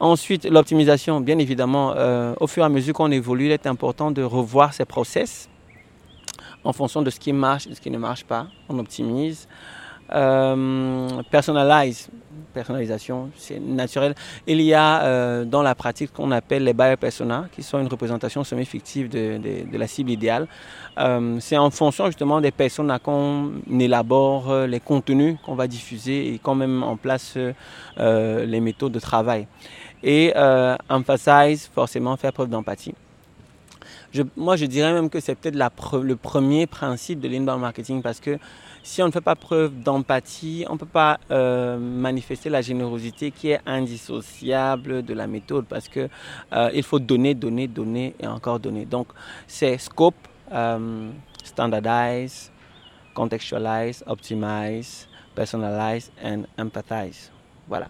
Ensuite, 0.01 0.45
l'optimisation, 0.45 1.21
bien 1.21 1.39
évidemment, 1.39 1.95
euh, 1.97 2.35
au 2.41 2.47
fur 2.47 2.63
et 2.63 2.67
à 2.67 2.69
mesure 2.69 2.95
qu'on 2.95 3.11
évolue, 3.11 3.47
il 3.47 3.53
est 3.53 3.67
important 3.67 4.11
de 4.11 4.23
revoir 4.23 4.75
ses 4.75 4.85
process 4.85 5.49
en 6.65 6.73
fonction 6.73 7.03
de 7.03 7.11
ce 7.11 7.21
qui 7.21 7.33
marche 7.33 7.67
et 7.67 7.71
de 7.71 7.75
ce 7.75 7.81
qui 7.81 7.91
ne 7.91 7.99
marche 7.99 8.25
pas. 8.25 8.49
On 8.69 8.79
optimise. 8.79 9.47
Euh, 10.12 11.23
personnalisation, 11.30 13.30
c'est 13.37 13.58
naturel. 13.58 14.14
Il 14.46 14.61
y 14.61 14.75
a 14.75 15.02
euh, 15.02 15.44
dans 15.44 15.62
la 15.62 15.75
pratique 15.75 16.12
qu'on 16.12 16.30
appelle 16.30 16.64
les 16.64 16.75
buyer 16.75 16.96
personas, 16.96 17.46
qui 17.50 17.62
sont 17.62 17.80
une 17.80 17.88
représentation 17.88 18.44
semi-fictive 18.44 19.08
de, 19.08 19.40
la 19.73 19.87
cible 19.87 20.11
idéale. 20.11 20.46
Euh, 20.99 21.38
c'est 21.40 21.56
en 21.56 21.70
fonction 21.70 22.06
justement 22.06 22.40
des 22.40 22.50
personnes 22.50 22.96
qu'on 23.02 23.52
élabore 23.80 24.66
les 24.66 24.80
contenus 24.80 25.37
qu'on 25.44 25.54
va 25.54 25.66
diffuser 25.66 26.34
et 26.34 26.38
qu'on 26.38 26.54
met 26.54 26.84
en 26.84 26.96
place 26.96 27.38
les 27.96 28.61
méthodes 28.61 28.92
de 28.92 29.00
travail. 29.00 29.46
Et 30.02 30.34
emphasize, 30.88 31.70
forcément, 31.75 32.16
faire 32.16 32.32
preuve 32.32 32.50
d'empathie. 32.50 32.94
moi, 34.37 34.56
je 34.56 34.66
dirais 34.66 34.92
même 34.92 35.08
que 35.08 35.18
c'est 35.18 35.34
peut-être 35.34 35.56
le 36.02 36.16
premier 36.16 36.66
principe 36.66 37.20
de 37.20 37.28
l'inbound 37.28 37.61
marketing 37.61 38.02
parce 38.02 38.20
que 38.20 38.38
si 38.85 39.03
on 39.03 39.07
ne 39.07 39.11
fait 39.11 39.23
pas 39.23 39.35
preuve 39.35 39.81
d'empathie, 39.83 40.67
on 40.69 40.75
ne 40.75 40.79
peut 40.79 40.85
pas 40.87 41.19
euh, 41.31 41.79
manifester 41.79 42.50
la 42.50 42.61
générosité 42.61 43.31
qui 43.31 43.49
est 43.49 43.61
indissociable 43.64 45.03
de 45.03 45.14
la 45.14 45.26
méthode 45.26 45.64
parce 45.64 45.88
que 45.88 46.09
euh, 46.53 46.71
il 46.75 46.83
faut 46.83 46.99
donner, 46.99 47.35
donner, 47.35 47.67
donner 47.67 48.14
et 48.21 48.26
encore 48.26 48.61
donner. 48.61 48.85
Donc 48.85 49.09
c'est 49.47 49.79
scope, 49.79 50.29
euh, 50.53 51.11
standardize, 51.43 52.53
contextualize, 53.14 54.05
optimize, 54.07 55.09
personalize 55.35 56.12
and 56.23 56.43
empathize. 56.59 57.33
Voilà. 57.67 57.88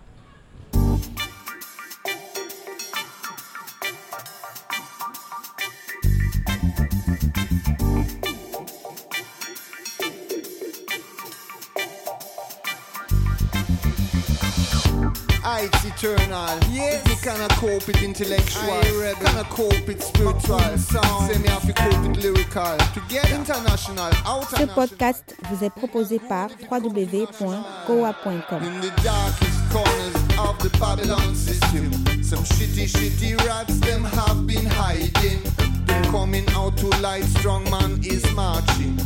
It's 15.47 15.85
eternal. 15.85 16.59
Yes. 16.71 17.05
Me 17.07 17.15
cannot 17.23 17.51
cope 17.53 17.89
it 17.89 18.03
intellectual. 18.03 18.83
Cannot 19.21 19.51
cope 19.51 19.89
it 19.89 20.03
spiritual. 20.03 20.59
Sound. 20.79 21.31
Say 21.31 21.39
me 21.41 21.49
have 21.49 21.67
to 21.67 21.73
cope 21.73 22.05
it 22.11 22.17
lyrical. 22.23 22.77
To 22.79 23.01
get 23.09 23.31
international, 23.31 24.13
Ce 24.57 24.65
podcast 24.75 25.37
vous 25.51 25.65
est 25.65 25.71
proposé 25.71 26.19
par 26.19 26.49
www.goa.com. 26.71 28.63
In 28.63 28.81
the 28.81 28.91
darkest 29.03 29.61
corners 29.71 30.15
of 30.39 30.59
the 30.59 30.71
Babylon 30.79 31.35
system, 31.35 31.91
some 32.23 32.45
shitty, 32.45 32.87
shitty 32.89 33.37
rats 33.47 33.79
them 33.81 34.05
have 34.05 34.47
been 34.47 34.67
hiding. 34.67 35.43
They're 35.87 36.11
coming 36.11 36.47
out 36.55 36.77
to 36.79 36.89
light, 37.01 37.25
strong 37.39 37.65
man 37.71 38.01
is 38.03 38.25
marching. 38.35 38.97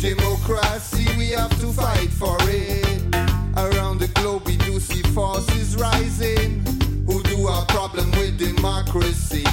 Democracy, 0.00 1.06
we 1.16 1.30
have 1.30 1.56
to 1.60 1.72
fight 1.72 2.10
for 2.10 2.36
it. 2.42 3.21
Around 3.56 3.98
the 4.00 4.08
globe, 4.14 4.46
we 4.46 4.56
do 4.56 4.80
see 4.80 5.02
forces 5.12 5.76
rising 5.76 6.64
who 7.06 7.22
do 7.24 7.48
a 7.48 7.64
problem 7.68 8.10
with 8.12 8.38
democracy. 8.38 9.44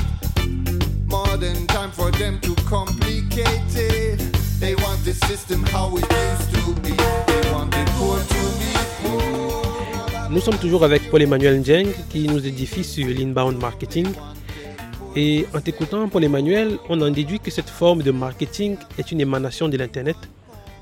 Modern 1.08 1.68
time 1.68 1.92
for 1.92 2.10
them 2.12 2.40
to 2.40 2.56
complicate 2.64 3.76
it. 3.76 4.20
They 4.62 4.76
want 4.76 5.04
the 5.04 5.14
system 5.28 5.66
how 5.66 5.98
it 5.98 6.08
used 6.08 6.50
to 6.56 6.74
be. 6.82 6.96
They 6.96 7.52
want 7.52 7.72
the 7.72 7.84
poor 7.98 8.18
to 8.20 8.42
be 8.60 8.72
poor. 9.04 10.30
Nous 10.30 10.40
sommes 10.40 10.58
toujours 10.60 10.86
avec 10.86 11.10
Paul-Emmanuel 11.12 11.60
Njeng 11.60 11.92
qui 12.10 12.28
nous 12.30 12.46
édifie 12.48 12.86
sur 12.86 13.06
l'inbound 13.08 13.60
marketing. 13.60 14.08
Et 15.18 15.46
en 15.54 15.60
t'écoutant, 15.60 16.08
Paul-Emmanuel, 16.08 16.78
on 16.88 17.02
en 17.02 17.10
déduit 17.10 17.42
que 17.42 17.52
cette 17.52 17.70
forme 17.70 18.02
de 18.02 18.12
marketing 18.12 18.78
est 18.98 19.12
une 19.12 19.20
émanation 19.20 19.68
de 19.68 19.76
l'Internet 19.76 20.16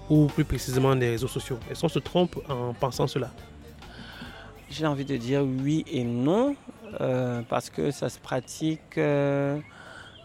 ou 0.09 0.27
plus 0.27 0.45
précisément 0.45 0.95
des 0.95 1.09
réseaux 1.09 1.27
sociaux 1.27 1.57
Est-ce 1.69 1.81
qu'on 1.81 1.89
se 1.89 1.99
trompe 1.99 2.37
en 2.49 2.73
pensant 2.73 3.07
cela? 3.07 3.31
J'ai 4.69 4.85
envie 4.85 5.05
de 5.05 5.15
dire 5.17 5.43
oui 5.43 5.85
et 5.91 6.03
non, 6.03 6.55
euh, 6.99 7.41
parce 7.47 7.69
que 7.69 7.91
ça 7.91 8.09
se 8.09 8.19
pratique 8.19 8.97
euh, 8.97 9.57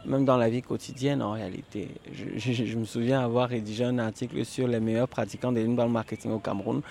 même 0.05 0.25
dans 0.25 0.37
la 0.37 0.49
vie 0.49 0.63
quotidienne 0.63 1.23
en 1.23 1.33
réalité. 1.33 1.89
Je, 2.13 2.77
me 2.77 2.85
souviens 2.85 3.21
avoir 3.21 3.49
rédigé 3.49 3.85
un 3.85 3.99
article 3.99 4.45
sur 4.45 4.67
les 4.67 4.81
meilleurs 4.81 5.09
pratiquants 5.09 5.53
de 5.53 5.61
l'inbound 5.61 5.93
marketing 5.93 6.33
au 6.33 6.39
Cameroun. 6.39 6.83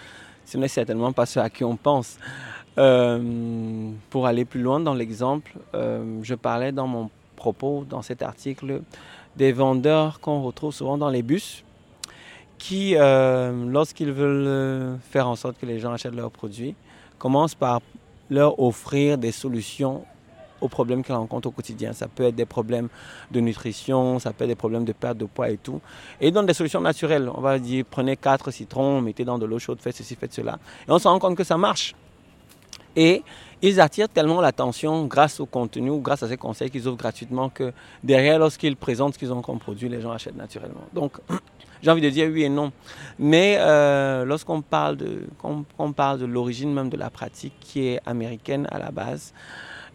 Ce 0.45 0.57
n'est 0.57 0.69
certainement 0.69 1.11
pas 1.11 1.25
ce 1.25 1.39
à 1.39 1.49
qui 1.49 1.63
on 1.63 1.75
pense. 1.75 2.17
Euh, 2.77 3.89
pour 4.09 4.27
aller 4.27 4.45
plus 4.45 4.61
loin 4.61 4.79
dans 4.79 4.93
l'exemple, 4.93 5.53
je 5.73 6.35
parlais 6.35 6.71
dans 6.71 6.87
mon 6.87 7.09
propos, 7.35 7.85
dans 7.89 8.01
cet 8.01 8.21
article, 8.21 8.81
des 9.35 9.51
vendeurs 9.51 10.21
qu'on 10.21 10.41
retrouve 10.41 10.73
souvent 10.73 10.97
dans 10.97 11.09
les 11.09 11.21
bus 11.21 11.65
qui, 12.61 12.95
euh, 12.95 13.51
lorsqu'ils 13.71 14.11
veulent 14.11 14.45
euh, 14.45 14.95
faire 15.09 15.27
en 15.27 15.35
sorte 15.35 15.57
que 15.59 15.65
les 15.65 15.79
gens 15.79 15.91
achètent 15.93 16.13
leurs 16.13 16.29
produits, 16.29 16.75
commencent 17.17 17.55
par 17.55 17.81
leur 18.29 18.59
offrir 18.59 19.17
des 19.17 19.31
solutions 19.31 20.05
aux 20.61 20.67
problèmes 20.67 21.03
qu'ils 21.03 21.15
rencontrent 21.15 21.47
au 21.47 21.51
quotidien. 21.51 21.91
Ça 21.91 22.07
peut 22.07 22.23
être 22.23 22.35
des 22.35 22.45
problèmes 22.45 22.89
de 23.31 23.39
nutrition, 23.39 24.19
ça 24.19 24.31
peut 24.31 24.43
être 24.43 24.49
des 24.49 24.55
problèmes 24.55 24.85
de 24.85 24.93
perte 24.93 25.17
de 25.17 25.25
poids 25.25 25.49
et 25.49 25.57
tout. 25.57 25.81
Et 26.21 26.27
ils 26.27 26.31
donnent 26.31 26.45
des 26.45 26.53
solutions 26.53 26.81
naturelles. 26.81 27.31
On 27.33 27.41
va 27.41 27.57
dire, 27.57 27.83
prenez 27.89 28.15
quatre 28.15 28.51
citrons, 28.51 29.01
mettez 29.01 29.25
dans 29.25 29.39
de 29.39 29.47
l'eau 29.47 29.57
chaude, 29.57 29.79
faites 29.81 29.95
ceci, 29.95 30.13
faites 30.13 30.33
cela. 30.33 30.59
Et 30.87 30.91
on 30.91 30.99
se 30.99 31.07
rend 31.07 31.17
compte 31.17 31.35
que 31.35 31.43
ça 31.43 31.57
marche. 31.57 31.95
Et 32.95 33.23
ils 33.61 33.79
attirent 33.79 34.09
tellement 34.09 34.41
l'attention 34.41 35.05
grâce 35.05 35.39
au 35.39 35.45
contenu 35.45 35.89
ou 35.89 35.99
grâce 35.99 36.23
à 36.23 36.27
ces 36.27 36.37
conseils 36.37 36.69
qu'ils 36.69 36.87
offrent 36.87 36.97
gratuitement 36.97 37.49
que 37.49 37.71
derrière, 38.03 38.39
lorsqu'ils 38.39 38.75
présentent 38.75 39.13
ce 39.13 39.19
qu'ils 39.19 39.31
ont 39.31 39.41
comme 39.41 39.59
produit, 39.59 39.87
les 39.87 40.01
gens 40.01 40.11
achètent 40.11 40.35
naturellement. 40.35 40.83
Donc, 40.93 41.17
j'ai 41.81 41.91
envie 41.91 42.01
de 42.01 42.09
dire 42.09 42.29
oui 42.31 42.43
et 42.43 42.49
non. 42.49 42.71
Mais 43.19 43.57
euh, 43.59 44.25
lorsqu'on 44.25 44.61
parle 44.61 44.97
de, 44.97 45.27
parle 45.95 46.19
de 46.19 46.25
l'origine 46.25 46.73
même 46.73 46.89
de 46.89 46.97
la 46.97 47.09
pratique 47.09 47.53
qui 47.59 47.87
est 47.87 47.99
américaine 48.05 48.67
à 48.71 48.79
la 48.79 48.91
base, 48.91 49.33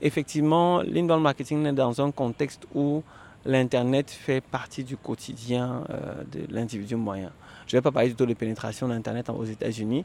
effectivement, 0.00 0.82
l'inbound 0.82 1.22
marketing 1.22 1.66
est 1.66 1.72
dans 1.72 2.00
un 2.00 2.10
contexte 2.12 2.66
où 2.74 3.02
l'Internet 3.44 4.10
fait 4.10 4.40
partie 4.40 4.84
du 4.84 4.96
quotidien 4.96 5.84
euh, 5.90 6.22
de 6.30 6.52
l'individu 6.54 6.96
moyen. 6.96 7.30
Je 7.66 7.74
ne 7.74 7.80
vais 7.80 7.82
pas 7.82 7.90
parler 7.90 8.10
du 8.10 8.14
taux 8.14 8.26
de 8.26 8.34
pénétration 8.34 8.86
d'Internet 8.86 9.28
aux 9.28 9.44
États-Unis, 9.44 10.04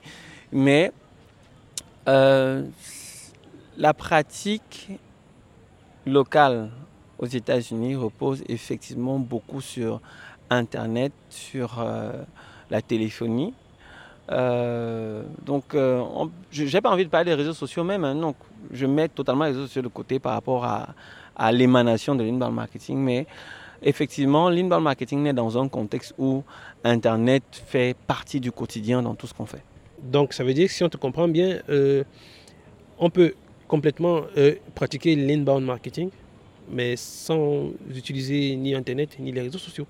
mais 0.51 0.91
euh, 2.07 2.63
la 3.77 3.93
pratique 3.93 4.89
locale 6.05 6.69
aux 7.19 7.25
États-Unis 7.25 7.95
repose 7.95 8.43
effectivement 8.49 9.19
beaucoup 9.19 9.61
sur 9.61 10.01
Internet, 10.49 11.13
sur 11.29 11.79
euh, 11.79 12.11
la 12.69 12.81
téléphonie. 12.81 13.53
Euh, 14.31 15.23
donc, 15.45 15.75
euh, 15.75 16.03
je 16.51 16.63
n'ai 16.63 16.81
pas 16.81 16.89
envie 16.89 17.05
de 17.05 17.09
parler 17.09 17.25
des 17.31 17.35
réseaux 17.35 17.53
sociaux 17.53 17.83
même. 17.83 18.03
Hein, 18.03 18.15
donc, 18.15 18.35
je 18.71 18.85
mets 18.85 19.07
totalement 19.07 19.45
les 19.45 19.51
réseaux 19.51 19.67
sociaux 19.67 19.81
de 19.83 19.87
côté 19.87 20.19
par 20.19 20.33
rapport 20.33 20.65
à, 20.65 20.93
l'émanation 21.51 22.13
de 22.13 22.23
l'inbound 22.23 22.53
marketing. 22.53 22.97
Mais 22.97 23.25
effectivement, 23.81 24.49
l'inbound 24.49 24.83
marketing 24.83 25.27
est 25.27 25.33
dans 25.33 25.57
un 25.57 25.67
contexte 25.67 26.13
où 26.17 26.43
Internet 26.83 27.43
fait 27.51 27.95
partie 28.05 28.39
du 28.39 28.51
quotidien 28.51 29.01
dans 29.01 29.15
tout 29.15 29.25
ce 29.25 29.33
qu'on 29.33 29.47
fait. 29.47 29.63
Donc, 30.03 30.33
ça 30.33 30.43
veut 30.43 30.53
dire 30.53 30.67
que 30.67 30.73
si 30.73 30.83
on 30.83 30.89
te 30.89 30.97
comprend 30.97 31.27
bien, 31.27 31.59
on 32.99 33.09
peut 33.09 33.33
complètement 33.71 34.23
pratiquer 34.75 35.15
l'inbound 35.15 35.63
marketing, 35.65 36.09
mais 36.69 36.97
sans 36.97 37.69
utiliser 37.95 38.57
ni 38.57 38.75
Internet 38.75 39.17
ni 39.17 39.31
les 39.31 39.41
réseaux 39.47 39.63
sociaux. 39.67 39.87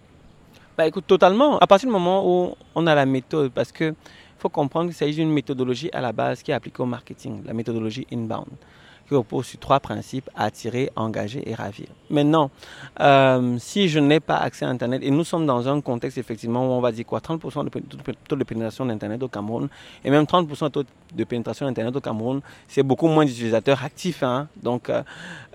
Bah, 0.78 0.86
écoute, 0.88 1.08
totalement. 1.08 1.58
À 1.58 1.66
partir 1.66 1.90
du 1.90 1.94
moment 1.94 2.20
où 2.26 2.56
on 2.76 2.86
a 2.86 2.94
la 2.94 3.08
méthode, 3.08 3.52
parce 3.52 3.72
qu'il 3.72 3.96
faut 4.38 4.50
comprendre 4.50 4.90
qu'il 4.90 4.96
s'agit 4.96 5.16
d'une 5.16 5.34
méthodologie 5.34 5.90
à 5.94 6.00
la 6.00 6.14
base 6.14 6.44
qui 6.44 6.52
est 6.52 6.54
appliquée 6.54 6.84
au 6.84 6.86
marketing, 6.86 7.42
la 7.44 7.54
méthodologie 7.54 8.06
inbound, 8.14 8.54
qui 9.12 9.16
repose 9.18 9.46
sur 9.46 9.60
trois 9.60 9.82
principes, 9.82 10.30
attirer, 10.38 10.90
engager 10.96 11.44
et 11.50 11.54
ravir. 11.54 11.88
Maintenant, 12.10 12.50
euh, 13.02 13.58
si 13.60 13.90
je 13.90 14.00
n'ai 14.00 14.22
pas 14.22 14.38
accès 14.38 14.64
à 14.64 14.70
Internet, 14.70 15.02
et 15.04 15.12
nous 15.12 15.26
sommes 15.26 15.46
dans 15.46 15.68
un 15.68 15.82
contexte 15.82 16.18
effectivement 16.18 16.66
où 16.66 16.72
on 16.72 16.80
va 16.80 16.94
dire 16.94 17.06
quoi, 17.06 17.20
30% 17.20 17.66
de 17.66 17.70
taux 18.26 18.36
de 18.38 18.44
pénétration 18.46 18.86
d'Internet 18.86 19.22
au 19.22 19.28
Cameroun, 19.28 19.68
et 20.06 20.10
même 20.10 20.24
30% 20.24 20.64
de 20.66 20.70
taux 20.70 20.84
de 21.14 21.24
pénétration 21.26 21.66
d'Internet 21.66 21.94
au 21.94 22.00
Cameroun, 22.00 22.40
c'est 22.70 22.84
beaucoup 22.84 23.08
moins 23.08 23.26
d'utilisateurs 23.26 23.84
actifs. 23.84 24.24
Hein. 24.24 24.48
Donc, 24.56 24.90
euh, 24.90 25.04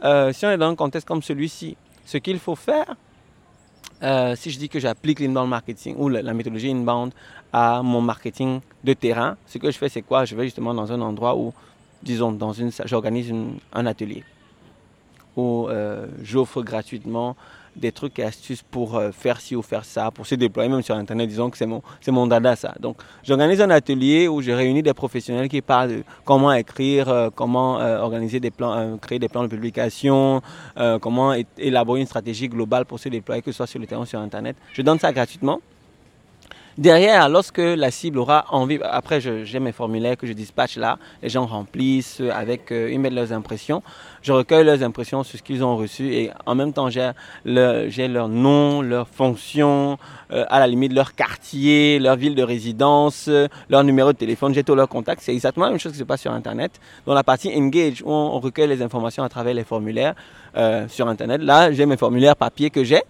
euh, 0.04 0.32
si 0.34 0.44
on 0.44 0.50
est 0.50 0.58
dans 0.58 0.68
un 0.68 0.74
contexte 0.76 1.08
comme 1.08 1.22
celui-ci, 1.22 1.78
ce 2.04 2.18
qu'il 2.18 2.38
faut 2.38 2.56
faire, 2.56 2.94
si 4.36 4.50
je 4.50 4.58
dis 4.58 4.68
que 4.68 4.78
j'applique 4.78 5.18
l'inbound 5.18 5.48
marketing 5.48 5.96
ou 5.96 6.10
la, 6.10 6.34
méthodologie 6.34 6.70
inbound 6.70 7.14
à 7.54 7.80
mon 7.82 8.02
marketing 8.02 8.60
de 8.84 8.92
terrain, 8.92 9.38
ce 9.46 9.56
que 9.56 9.70
je 9.70 9.78
fais, 9.78 9.88
c'est 9.88 10.02
quoi? 10.02 10.26
Je 10.26 10.36
vais 10.36 10.44
justement 10.44 10.74
dans 10.74 10.92
un 10.92 11.00
endroit 11.00 11.34
où, 11.34 11.54
disons, 12.02 12.32
dans 12.32 12.52
une, 12.52 12.70
j'organise 12.84 13.32
un 13.72 13.86
atelier. 13.86 14.24
où 15.36 15.68
j'offre 16.22 16.62
gratuitement 16.62 17.36
des 17.76 17.92
trucs 17.92 18.18
et 18.18 18.24
astuces 18.24 18.62
pour 18.62 18.96
euh, 18.96 19.12
faire 19.12 19.40
ci 19.40 19.54
ou 19.54 19.62
faire 19.62 19.84
ça, 19.84 20.10
pour 20.10 20.26
se 20.26 20.34
déployer 20.34 20.68
même 20.68 20.82
sur 20.82 20.94
Internet. 20.94 21.28
Disons 21.28 21.50
que 21.50 21.58
c'est 21.58 21.66
mon, 21.66 21.82
mon 22.08 22.26
dada 22.26 22.56
ça. 22.56 22.74
Donc 22.80 22.96
j'organise 23.22 23.60
un 23.60 23.70
atelier 23.70 24.28
où 24.28 24.40
je 24.42 24.50
réunis 24.50 24.82
des 24.82 24.94
professionnels 24.94 25.48
qui 25.48 25.60
parlent 25.60 25.90
de 25.90 26.02
comment 26.24 26.52
écrire, 26.52 27.08
euh, 27.08 27.30
comment 27.34 27.80
euh, 27.80 27.98
organiser 27.98 28.40
des 28.40 28.50
plans, 28.50 28.96
créer 28.98 29.18
des 29.18 29.28
plans 29.28 29.42
de 29.42 29.48
publication, 29.48 30.42
comment 31.00 31.34
élaborer 31.58 32.00
une 32.00 32.06
stratégie 32.06 32.48
globale 32.48 32.84
pour 32.86 32.98
se 32.98 33.08
déployer, 33.08 33.42
que 33.42 33.50
ce 33.52 33.56
soit 33.56 33.66
sur 33.66 33.78
le 33.78 33.86
terrain 33.86 34.02
ou 34.02 34.06
sur 34.06 34.20
Internet. 34.20 34.56
Je 34.72 34.82
donne 34.82 34.98
ça 34.98 35.12
gratuitement. 35.12 35.60
Derrière, 36.78 37.30
lorsque 37.30 37.56
la 37.56 37.90
cible 37.90 38.18
aura 38.18 38.44
envie, 38.50 38.78
après 38.82 39.18
j'ai 39.18 39.60
mes 39.60 39.72
formulaires 39.72 40.14
que 40.14 40.26
je 40.26 40.34
dispatche 40.34 40.76
là, 40.76 40.98
les 41.22 41.30
gens 41.30 41.46
remplissent 41.46 42.20
avec, 42.34 42.70
euh, 42.70 42.90
ils 42.92 43.00
mettent 43.00 43.14
leurs 43.14 43.32
impressions. 43.32 43.82
Je 44.20 44.30
recueille 44.30 44.62
leurs 44.62 44.82
impressions 44.82 45.22
sur 45.24 45.38
ce 45.38 45.42
qu'ils 45.42 45.64
ont 45.64 45.78
reçu 45.78 46.12
et 46.12 46.30
en 46.44 46.54
même 46.54 46.74
temps 46.74 46.90
j'ai 46.90 47.12
leur, 47.46 48.28
nom, 48.28 48.82
leur 48.82 49.08
fonction, 49.08 49.96
euh, 50.32 50.44
à 50.50 50.60
la 50.60 50.66
limite 50.66 50.92
leur 50.92 51.14
quartier, 51.14 51.98
leur 51.98 52.16
ville 52.16 52.34
de 52.34 52.42
résidence, 52.42 53.30
leur 53.70 53.82
numéro 53.82 54.12
de 54.12 54.18
téléphone, 54.18 54.52
j'ai 54.52 54.62
tous 54.62 54.74
leurs 54.74 54.90
contacts. 54.90 55.22
C'est 55.22 55.32
exactement 55.32 55.64
la 55.64 55.72
même 55.72 55.80
chose 55.80 55.92
qui 55.92 55.98
se 55.98 56.04
passe 56.04 56.20
sur 56.20 56.32
Internet. 56.32 56.72
Dans 57.06 57.14
la 57.14 57.24
partie 57.24 57.50
Engage, 57.56 58.02
où 58.02 58.12
on 58.12 58.38
recueille 58.38 58.68
les 58.68 58.82
informations 58.82 59.22
à 59.22 59.30
travers 59.30 59.54
les 59.54 59.64
formulaires 59.64 60.14
euh, 60.58 60.86
sur 60.88 61.08
Internet, 61.08 61.40
là 61.40 61.72
j'ai 61.72 61.86
mes 61.86 61.96
formulaires 61.96 62.36
papier 62.36 62.68
que 62.68 62.84
j'ai 62.84 63.00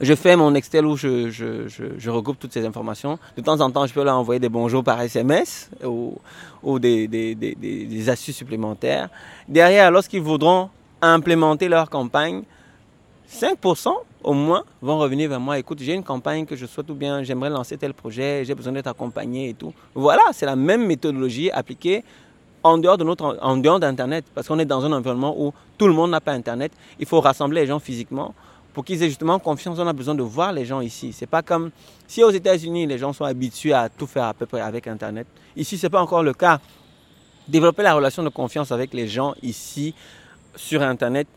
je 0.00 0.14
fais 0.14 0.36
mon 0.36 0.54
Excel 0.54 0.86
où 0.86 0.96
je, 0.96 2.10
regroupe 2.10 2.38
toutes 2.38 2.52
ces 2.52 2.64
informations. 2.64 3.18
De 3.36 3.42
temps 3.42 3.60
en 3.60 3.70
temps, 3.70 3.86
je 3.86 3.94
peux 3.94 4.04
leur 4.04 4.16
envoyer 4.16 4.40
des 4.40 4.48
bonjours 4.48 4.84
par 4.84 5.00
SMS 5.00 5.70
ou, 5.84 6.78
des, 6.78 7.06
des, 7.08 8.08
astuces 8.08 8.36
supplémentaires. 8.36 9.08
Derrière, 9.48 9.90
lorsqu'ils 9.90 10.20
voudront 10.22 10.70
implémenter 11.02 11.68
leur 11.68 11.90
campagne, 11.90 12.42
5% 13.30 13.92
au 14.22 14.32
moins 14.32 14.64
vont 14.80 14.98
revenir 14.98 15.28
vers 15.28 15.40
moi. 15.40 15.58
Écoute, 15.58 15.78
j'ai 15.80 15.92
une 15.94 16.02
campagne 16.02 16.46
que 16.46 16.56
je 16.56 16.66
souhaite 16.66 16.88
ou 16.90 16.94
bien 16.94 17.22
j'aimerais 17.22 17.50
lancer 17.50 17.76
tel 17.76 17.92
projet, 17.92 18.44
j'ai 18.44 18.54
besoin 18.54 18.72
d'être 18.72 18.86
accompagné 18.86 19.50
et 19.50 19.54
tout. 19.54 19.72
Voilà, 19.94 20.22
c'est 20.32 20.46
la 20.46 20.56
même 20.56 20.86
méthodologie 20.86 21.50
appliquée 21.50 22.04
en 22.62 22.78
dehors 22.78 22.96
de 22.96 23.04
notre, 23.04 23.38
en 23.42 23.58
dehors 23.58 23.78
d'Internet, 23.78 24.24
parce 24.34 24.48
qu'on 24.48 24.58
est 24.58 24.64
dans 24.64 24.84
un 24.84 24.92
environnement 24.92 25.34
où 25.38 25.52
tout 25.76 25.86
le 25.86 25.92
monde 25.92 26.10
n'a 26.10 26.20
pas 26.22 26.32
Internet. 26.32 26.72
Il 26.98 27.06
faut 27.06 27.20
rassembler 27.20 27.60
les 27.60 27.66
gens 27.66 27.78
physiquement 27.78 28.34
pour 28.74 28.84
qu'ils 28.84 29.00
aient 29.02 29.08
justement 29.08 29.38
confiance, 29.38 29.78
on 29.78 29.86
a 29.86 29.92
besoin 29.92 30.16
de 30.16 30.22
voir 30.22 30.52
les 30.52 30.66
gens 30.66 30.80
ici. 30.80 31.12
C'est 31.12 31.28
pas 31.28 31.42
comme 31.42 31.70
si 32.08 32.24
aux 32.24 32.30
États-Unis, 32.30 32.86
les 32.86 32.98
gens 32.98 33.12
sont 33.12 33.24
habitués 33.24 33.72
à 33.72 33.88
tout 33.88 34.08
faire 34.08 34.24
à 34.24 34.34
peu 34.34 34.46
près 34.46 34.60
avec 34.60 34.88
Internet. 34.88 35.28
Ici, 35.56 35.78
c'est 35.78 35.88
pas 35.88 36.02
encore 36.02 36.24
le 36.24 36.34
cas. 36.34 36.60
Développer 37.46 37.84
la 37.84 37.94
relation 37.94 38.24
de 38.24 38.30
confiance 38.30 38.72
avec 38.72 38.92
les 38.92 39.06
gens 39.06 39.34
ici 39.42 39.94
sur 40.56 40.82
Internet 40.82 41.28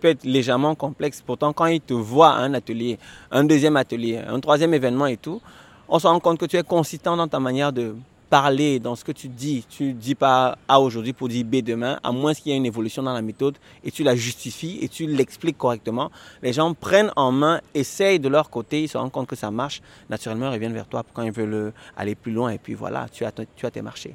peut 0.00 0.08
être 0.08 0.22
légèrement 0.22 0.76
complexe. 0.76 1.20
Pourtant, 1.20 1.52
quand 1.52 1.66
ils 1.66 1.80
te 1.80 1.94
voient 1.94 2.30
à 2.30 2.38
un 2.38 2.54
atelier, 2.54 2.98
un 3.32 3.42
deuxième 3.42 3.76
atelier, 3.76 4.18
un 4.18 4.38
troisième 4.38 4.72
événement 4.72 5.06
et 5.06 5.16
tout, 5.16 5.42
on 5.88 5.98
se 5.98 6.06
rend 6.06 6.20
compte 6.20 6.38
que 6.38 6.46
tu 6.46 6.56
es 6.56 6.62
consistant 6.62 7.16
dans 7.16 7.26
ta 7.26 7.40
manière 7.40 7.72
de 7.72 7.96
parler 8.30 8.78
dans 8.78 8.94
ce 8.94 9.04
que 9.04 9.12
tu 9.12 9.28
dis. 9.28 9.64
Tu 9.68 9.84
ne 9.84 9.92
dis 9.92 10.14
pas 10.14 10.58
A 10.68 10.80
aujourd'hui 10.80 11.12
pour 11.12 11.28
dire 11.28 11.44
B 11.44 11.56
demain, 11.56 11.98
à 12.02 12.12
moins 12.12 12.34
qu'il 12.34 12.52
y 12.52 12.54
ait 12.54 12.58
une 12.58 12.66
évolution 12.66 13.02
dans 13.02 13.12
la 13.12 13.22
méthode 13.22 13.56
et 13.84 13.90
tu 13.90 14.02
la 14.02 14.14
justifies 14.16 14.78
et 14.82 14.88
tu 14.88 15.06
l'expliques 15.06 15.58
correctement. 15.58 16.10
Les 16.42 16.52
gens 16.52 16.72
prennent 16.74 17.12
en 17.16 17.32
main, 17.32 17.60
essayent 17.74 18.20
de 18.20 18.28
leur 18.28 18.50
côté, 18.50 18.82
ils 18.82 18.88
se 18.88 18.98
rendent 18.98 19.12
compte 19.12 19.28
que 19.28 19.36
ça 19.36 19.50
marche. 19.50 19.80
Naturellement, 20.10 20.50
ils 20.50 20.54
reviennent 20.54 20.74
vers 20.74 20.86
toi 20.86 21.04
quand 21.12 21.22
ils 21.22 21.32
veulent 21.32 21.72
aller 21.96 22.14
plus 22.14 22.32
loin 22.32 22.50
et 22.50 22.58
puis 22.58 22.74
voilà, 22.74 23.06
tu 23.10 23.24
as, 23.24 23.32
tu 23.32 23.66
as 23.66 23.70
tes 23.70 23.82
marchés. 23.82 24.14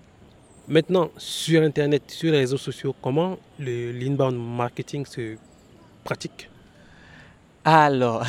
Maintenant, 0.67 1.09
sur 1.17 1.61
Internet, 1.61 2.03
sur 2.07 2.31
les 2.31 2.39
réseaux 2.39 2.57
sociaux, 2.57 2.95
comment 3.01 3.37
le 3.59 3.91
l'inbound 3.91 4.37
marketing 4.37 5.05
se 5.05 5.35
pratique? 6.05 6.49
Alors, 7.65 8.23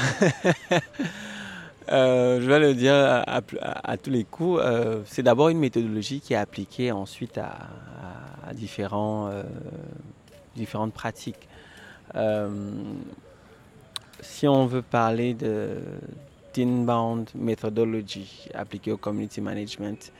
Euh, 1.92 2.40
je 2.40 2.46
vais 2.46 2.58
le 2.58 2.74
dire 2.74 2.94
à, 2.94 3.96
tous 3.96 4.10
les 4.10 4.24
coups. 4.24 4.60
Euh, 4.62 5.02
c'est 5.06 5.22
d'abord 5.22 5.48
une 5.48 5.58
méthodologie 5.58 6.20
qui 6.20 6.32
est 6.32 6.36
appliquée 6.36 6.92
ensuite 6.92 7.38
à, 7.38 8.52
différents, 8.54 9.28
euh, 9.28 9.42
différentes 10.56 10.94
pratiques. 10.94 11.48
si 14.20 14.48
on 14.48 14.66
veut 14.66 14.82
parler 14.82 15.34
de 15.34 15.78
d'inbound 16.54 17.28
methodology 17.34 18.48
appliquée 18.54 18.92
au 18.92 18.96
community 18.96 19.40
management, 19.40 20.12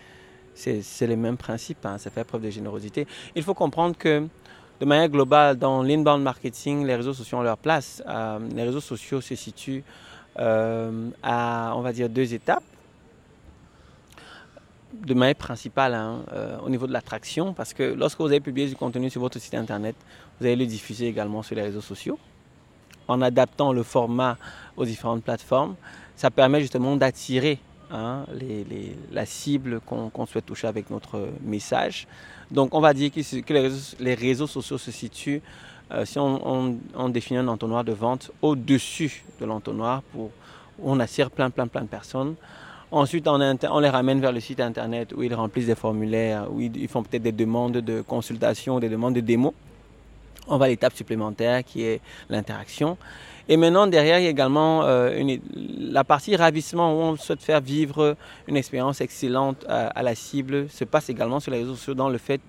c'est 0.54 1.06
le 1.06 1.16
même 1.16 1.36
principe. 1.36 1.86
Hein, 1.86 1.96
ça 1.98 2.10
fait 2.10 2.24
preuve 2.24 2.42
de 2.42 2.50
générosité. 2.50 3.06
Il 3.36 3.44
faut 3.44 3.54
comprendre 3.54 3.96
que 3.96 4.26
de 4.80 4.84
manière 4.84 5.08
globale, 5.08 5.56
dans 5.56 5.84
l'inbound 5.84 6.24
marketing, 6.24 6.84
les 6.84 6.96
réseaux 6.96 7.14
sociaux 7.14 7.38
ont 7.38 7.42
leur 7.42 7.56
place. 7.56 8.02
les 8.52 8.64
réseaux 8.64 8.80
sociaux 8.80 9.20
se 9.20 9.36
situent 9.36 9.84
euh, 10.38 11.10
à, 11.22 11.72
on 11.76 11.80
va 11.80 11.92
dire, 11.92 12.08
deux 12.08 12.34
étapes. 12.34 12.62
De 14.92 15.14
manière 15.14 15.34
principale, 15.34 15.94
hein, 15.94 16.22
euh, 16.32 16.58
au 16.60 16.70
niveau 16.70 16.86
de 16.86 16.92
l'attraction, 16.92 17.52
parce 17.52 17.74
que 17.74 17.82
lorsque 17.82 18.20
vous 18.20 18.26
avez 18.26 18.40
publié 18.40 18.68
du 18.68 18.76
contenu 18.76 19.10
sur 19.10 19.20
votre 19.20 19.38
site 19.40 19.54
internet, 19.54 19.96
vous 20.38 20.46
allez 20.46 20.56
le 20.56 20.66
diffuser 20.66 21.08
également 21.08 21.42
sur 21.42 21.56
les 21.56 21.62
réseaux 21.62 21.80
sociaux. 21.80 22.18
En 23.08 23.20
adaptant 23.20 23.72
le 23.72 23.82
format 23.82 24.38
aux 24.76 24.84
différentes 24.84 25.24
plateformes, 25.24 25.74
ça 26.16 26.30
permet 26.30 26.60
justement 26.60 26.96
d'attirer 26.96 27.58
hein, 27.90 28.24
la 29.12 29.26
cible 29.26 29.80
qu'on 29.80 30.26
souhaite 30.26 30.46
toucher 30.46 30.68
avec 30.68 30.90
notre 30.90 31.28
message. 31.42 32.06
Donc 32.50 32.74
on 32.74 32.80
va 32.80 32.94
dire 32.94 33.10
que, 33.10 34.02
les 34.02 34.14
réseaux 34.14 34.46
sociaux 34.46 34.78
se 34.78 34.90
situent 34.90 35.42
euh, 35.94 36.04
si 36.04 36.18
on, 36.18 37.08
définit 37.08 37.38
un 37.38 37.48
entonnoir 37.48 37.84
de 37.84 37.92
vente 37.92 38.30
au-dessus 38.42 39.24
de 39.40 39.46
l'entonnoir 39.46 40.02
pour 40.02 40.30
on 40.82 40.98
attire 40.98 41.30
plein, 41.30 41.50
plein, 41.50 41.66
plein 41.68 41.82
de 41.82 41.88
personnes. 41.88 42.34
Ensuite, 42.90 43.26
on, 43.28 43.38
les 43.80 43.88
ramène 43.88 44.20
vers 44.20 44.32
le 44.32 44.40
site 44.40 44.60
internet 44.60 45.12
où 45.16 45.22
ils 45.22 45.34
remplissent 45.34 45.66
des 45.66 45.74
formulaires, 45.74 46.46
où 46.52 46.60
ils, 46.60 46.88
font 46.88 47.02
peut-être 47.02 47.22
des 47.22 47.32
demandes 47.32 47.78
de 47.78 48.02
consultation, 48.02 48.78
des 48.78 48.88
demandes 48.88 49.14
de 49.14 49.20
démo. 49.20 49.54
On 50.46 50.58
va 50.58 50.66
à 50.66 50.68
l'étape 50.68 50.94
supplémentaire 50.94 51.64
qui 51.64 51.82
est 51.82 52.00
l'interaction. 52.28 52.96
Et 53.48 53.56
maintenant, 53.56 53.86
derrière, 53.86 54.18
il 54.18 54.24
y 54.24 54.26
a 54.26 54.30
également 54.30 54.82
euh, 54.84 55.36
la 55.54 56.04
partie 56.04 56.36
ravissement 56.36 56.94
où 56.94 57.02
on 57.02 57.16
souhaite 57.16 57.42
faire 57.42 57.60
vivre 57.60 58.16
une 58.46 58.56
expérience 58.56 59.00
excellente 59.00 59.64
à, 59.68 59.88
à, 59.88 60.02
la 60.02 60.14
cible 60.14 60.68
se 60.70 60.84
passe 60.84 61.08
également 61.08 61.40
sur 61.40 61.52
les 61.52 61.58
réseaux 61.58 61.74
sociaux 61.74 61.94
dans 61.94 62.08
le 62.08 62.18
fait 62.18 62.40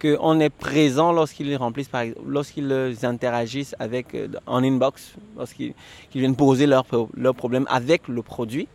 qu'on 0.00 0.40
est 0.40 0.50
présent 0.50 1.12
lorsqu'ils 1.12 1.56
remplissent, 1.56 1.90
lorsqu'ils 2.26 2.96
interagissent 3.02 3.74
avec, 3.78 4.14
euh, 4.14 4.28
en 4.46 4.62
inbox, 4.62 5.14
lorsqu'ils 5.36 5.74
viennent 6.14 6.36
poser 6.36 6.66
leurs 6.66 6.86
leur 7.14 7.34
problèmes 7.34 7.66
avec 7.68 8.08
le 8.08 8.22
produit, 8.22 8.68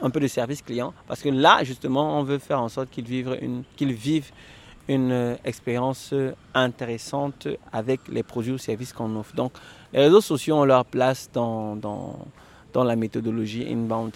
un 0.00 0.10
peu 0.10 0.20
de 0.20 0.26
service 0.26 0.62
client. 0.62 0.92
Parce 1.06 1.22
que 1.22 1.28
là, 1.28 1.62
justement, 1.62 2.18
on 2.18 2.24
veut 2.24 2.38
faire 2.38 2.60
en 2.60 2.68
sorte 2.68 2.90
qu'ils 2.90 3.06
vivent 3.06 3.36
une, 3.40 3.62
qu'ils 3.76 3.92
vivent 3.92 4.30
une 4.88 5.12
euh, 5.12 5.34
expérience 5.44 6.10
euh, 6.12 6.32
intéressante 6.54 7.46
avec 7.72 8.00
les 8.08 8.22
produits 8.22 8.52
ou 8.52 8.58
services 8.58 8.92
qu'on 8.92 9.14
offre. 9.16 9.34
Donc, 9.34 9.52
les 9.92 10.00
réseaux 10.00 10.20
sociaux 10.20 10.56
ont 10.56 10.64
leur 10.64 10.84
place 10.84 11.30
dans, 11.32 11.76
dans 11.76 12.84
la 12.84 12.96
méthodologie 12.96 13.66
inbound 13.70 14.12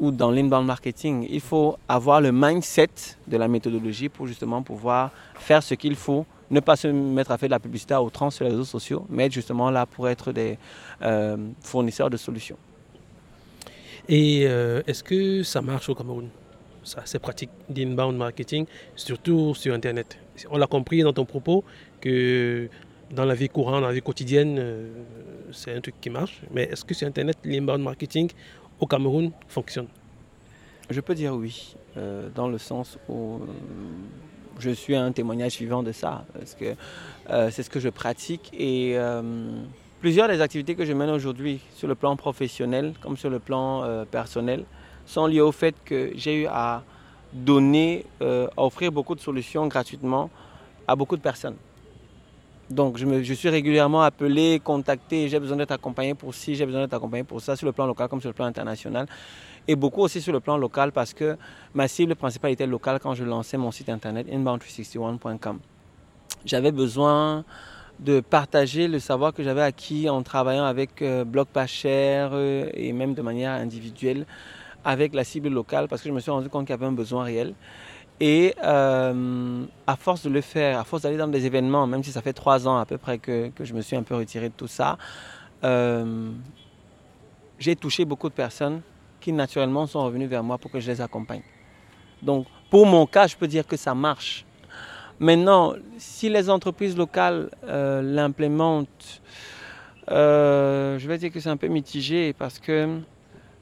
ou 0.00 0.10
dans 0.10 0.30
l'inbound 0.30 0.66
marketing, 0.66 1.26
il 1.30 1.40
faut 1.40 1.76
avoir 1.88 2.20
le 2.20 2.32
mindset 2.32 2.88
de 3.26 3.36
la 3.36 3.48
méthodologie 3.48 4.08
pour 4.08 4.26
justement 4.26 4.62
pouvoir 4.62 5.10
faire 5.34 5.62
ce 5.62 5.74
qu'il 5.74 5.96
faut, 5.96 6.26
ne 6.50 6.60
pas 6.60 6.76
se 6.76 6.88
mettre 6.88 7.30
à 7.30 7.38
faire 7.38 7.48
de 7.48 7.52
la 7.52 7.60
publicité 7.60 7.94
à 7.94 8.02
outrance 8.02 8.36
sur 8.36 8.44
les 8.44 8.50
réseaux 8.50 8.64
sociaux, 8.64 9.06
mais 9.08 9.26
être 9.26 9.32
justement 9.32 9.70
là 9.70 9.86
pour 9.86 10.08
être 10.08 10.32
des 10.32 10.58
euh, 11.02 11.36
fournisseurs 11.60 12.10
de 12.10 12.16
solutions. 12.16 12.56
Et 14.08 14.44
euh, 14.46 14.82
est-ce 14.86 15.02
que 15.04 15.42
ça 15.42 15.62
marche 15.62 15.88
au 15.88 15.94
Cameroun? 15.94 16.28
Ça, 16.82 17.02
Ces 17.04 17.18
pratiques 17.18 17.50
d'inbound 17.68 18.16
marketing, 18.16 18.66
surtout 18.96 19.54
sur 19.54 19.72
Internet. 19.72 20.18
On 20.50 20.58
l'a 20.58 20.66
compris 20.66 21.02
dans 21.02 21.12
ton 21.12 21.24
propos 21.24 21.62
que 22.00 22.68
dans 23.12 23.24
la 23.24 23.34
vie 23.34 23.48
courante, 23.48 23.82
dans 23.82 23.88
la 23.88 23.92
vie 23.92 24.02
quotidienne, 24.02 24.56
euh, 24.58 24.88
c'est 25.52 25.74
un 25.74 25.80
truc 25.80 25.94
qui 26.00 26.10
marche. 26.10 26.40
Mais 26.50 26.64
est-ce 26.64 26.84
que 26.84 26.94
sur 26.94 27.06
Internet, 27.06 27.38
l'inbound 27.44 27.82
marketing, 27.82 28.30
au 28.82 28.86
Cameroun 28.86 29.30
fonctionne 29.46 29.86
Je 30.90 31.00
peux 31.00 31.14
dire 31.14 31.34
oui, 31.34 31.76
euh, 31.96 32.28
dans 32.34 32.48
le 32.48 32.58
sens 32.58 32.98
où 33.08 33.36
euh, 33.36 33.38
je 34.58 34.70
suis 34.70 34.96
un 34.96 35.12
témoignage 35.12 35.56
vivant 35.58 35.84
de 35.84 35.92
ça, 35.92 36.24
parce 36.34 36.54
que 36.56 36.74
euh, 37.30 37.50
c'est 37.52 37.62
ce 37.62 37.70
que 37.70 37.78
je 37.78 37.88
pratique 37.88 38.50
et 38.52 38.96
plusieurs 40.00 40.26
des 40.26 40.40
activités 40.40 40.74
que 40.74 40.84
je 40.84 40.92
mène 40.92 41.10
aujourd'hui 41.10 41.60
sur 41.76 41.86
le 41.86 41.94
plan 41.94 42.16
professionnel 42.16 42.92
comme 43.00 43.16
sur 43.16 43.30
le 43.30 43.38
plan 43.38 44.04
personnel 44.10 44.64
sont 45.06 45.26
liées 45.26 45.40
au 45.40 45.52
fait 45.52 45.76
que 45.84 46.10
j'ai 46.16 46.42
eu 46.42 46.46
à 46.46 46.82
donner, 47.32 48.04
à 48.20 48.50
offrir 48.56 48.90
beaucoup 48.90 49.14
de 49.14 49.20
solutions 49.20 49.68
gratuitement 49.68 50.28
à 50.88 50.96
beaucoup 50.96 51.16
de 51.16 51.22
personnes. 51.22 51.56
Donc, 52.70 52.96
je, 52.96 53.34
suis 53.34 53.48
régulièrement 53.48 54.02
appelé, 54.02 54.60
contacté, 54.62 55.28
j'ai 55.28 55.38
besoin 55.38 55.56
d'être 55.56 55.72
accompagné 55.72 56.14
pour 56.14 56.34
ci, 56.34 56.54
j'ai 56.54 56.64
besoin 56.64 56.82
d'être 56.82 56.94
accompagné 56.94 57.24
pour 57.24 57.40
ça, 57.40 57.54
sur 57.54 57.66
le 57.66 57.72
plan 57.72 57.86
local 57.86 58.08
comme 58.08 58.20
sur 58.20 58.30
le 58.30 58.34
plan 58.34 58.46
international. 58.46 59.06
Et 59.68 59.76
beaucoup 59.76 60.00
aussi 60.00 60.20
sur 60.20 60.32
le 60.32 60.40
plan 60.40 60.56
local 60.56 60.90
parce 60.90 61.12
que 61.12 61.36
ma 61.74 61.86
cible 61.86 62.16
principale 62.16 62.52
était 62.52 62.66
locale 62.66 62.98
quand 62.98 63.14
je 63.14 63.24
lançais 63.24 63.56
mon 63.56 63.70
site 63.70 63.88
internet 63.88 64.26
inbound361.com. 64.28 65.58
J'avais 66.44 66.72
besoin 66.72 67.44
de 68.00 68.20
partager 68.20 68.88
le 68.88 68.98
savoir 68.98 69.32
que 69.32 69.42
j'avais 69.42 69.62
acquis 69.62 70.08
en 70.08 70.22
travaillant 70.22 70.64
avec 70.64 71.02
euh, 71.02 71.24
Bloc 71.24 71.48
Pas 71.48 71.66
Cher 71.66 72.30
euh, 72.32 72.68
et 72.74 72.92
même 72.92 73.14
de 73.14 73.22
manière 73.22 73.52
individuelle 73.52 74.26
avec 74.84 75.14
la 75.14 75.22
cible 75.22 75.48
locale 75.48 75.86
parce 75.86 76.02
que 76.02 76.08
je 76.08 76.14
me 76.14 76.18
suis 76.18 76.30
rendu 76.30 76.48
compte 76.48 76.66
qu'il 76.66 76.72
y 76.72 76.78
avait 76.78 76.86
un 76.86 76.92
besoin 76.92 77.24
réel. 77.24 77.54
Et 78.24 78.54
euh, 78.62 79.64
à 79.86 79.96
force 79.96 80.22
de 80.22 80.30
le 80.30 80.42
faire, 80.42 80.78
à 80.78 80.84
force 80.84 81.02
d'aller 81.02 81.16
dans 81.16 81.26
des 81.26 81.44
événements, 81.44 81.88
même 81.88 82.04
si 82.04 82.12
ça 82.12 82.22
fait 82.22 82.32
trois 82.32 82.68
ans 82.68 82.78
à 82.78 82.86
peu 82.86 82.96
près 82.96 83.18
que, 83.18 83.50
je 83.58 83.74
me 83.74 83.80
suis 83.80 83.96
un 83.96 84.04
peu 84.04 84.14
retiré 84.14 84.48
de 84.48 84.54
tout 84.54 84.68
ça, 84.68 84.96
j'ai 87.58 87.74
touché 87.76 88.04
beaucoup 88.04 88.28
de 88.28 88.34
personnes 88.34 88.80
qui 89.20 89.32
naturellement 89.32 89.86
sont 89.86 90.04
revenues 90.04 90.26
vers 90.26 90.44
moi 90.44 90.58
pour 90.58 90.70
que 90.70 90.78
je 90.78 90.90
les 90.90 91.00
accompagne. 91.00 91.42
Donc 92.22 92.46
pour 92.70 92.86
mon 92.86 93.06
cas, 93.06 93.26
je 93.26 93.36
peux 93.36 93.48
dire 93.48 93.66
que 93.66 93.76
ça 93.76 93.94
marche. 93.94 94.44
Maintenant, 95.20 95.74
si 95.98 96.28
les 96.28 96.50
entreprises 96.50 96.96
locales 96.96 97.50
euh, 97.64 98.02
l'implémentent, 98.02 99.22
euh, 100.10 100.98
je 100.98 101.06
vais 101.06 101.18
dire 101.18 101.30
que 101.30 101.38
c'est 101.38 101.48
un 101.48 101.56
peu 101.56 101.68
mitigé 101.68 102.32
parce 102.32 102.58
que 102.58 102.98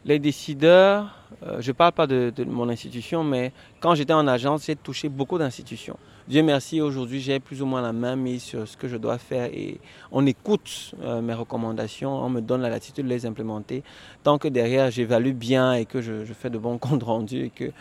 les 0.04 0.18
décideurs, 0.18 1.14
euh, 1.42 1.60
je 1.60 1.70
ne 1.70 1.72
parle 1.72 1.92
pas 1.92 2.06
de, 2.06 2.32
mon 2.46 2.68
institution, 2.68 3.22
mais 3.22 3.52
quand 3.80 3.94
j'étais 3.94 4.12
en 4.12 4.26
agence, 4.26 4.66
j'ai 4.66 4.76
touché 4.76 5.08
beaucoup 5.08 5.38
d'institutions. 5.38 5.96
Dieu 6.28 6.42
merci, 6.42 6.80
aujourd'hui, 6.80 7.20
j'ai 7.20 7.40
plus 7.40 7.60
ou 7.60 7.66
moins 7.66 7.82
la 7.82 7.92
main 7.92 8.14
mise 8.14 8.42
sur 8.42 8.68
ce 8.68 8.76
que 8.76 8.86
je 8.86 8.96
dois 8.96 9.18
faire 9.18 9.46
et 9.46 9.80
on 10.12 10.26
écoute 10.26 10.94
mes 11.22 11.34
recommandations, 11.34 12.12
on 12.12 12.30
me 12.30 12.40
donne 12.40 12.60
la 12.60 12.68
latitude 12.68 13.04
de 13.04 13.10
les 13.10 13.26
implémenter. 13.26 13.82
Tant 14.22 14.38
que 14.38 14.46
derrière, 14.46 14.92
j'évalue 14.92 15.32
bien 15.32 15.72
et 15.72 15.86
que 15.86 16.00
je, 16.00 16.24
fais 16.32 16.48
de 16.48 16.58
bons 16.58 16.78
comptes 16.84 17.02
rendus 17.02 17.46
et 17.46 17.50
que 17.50 17.72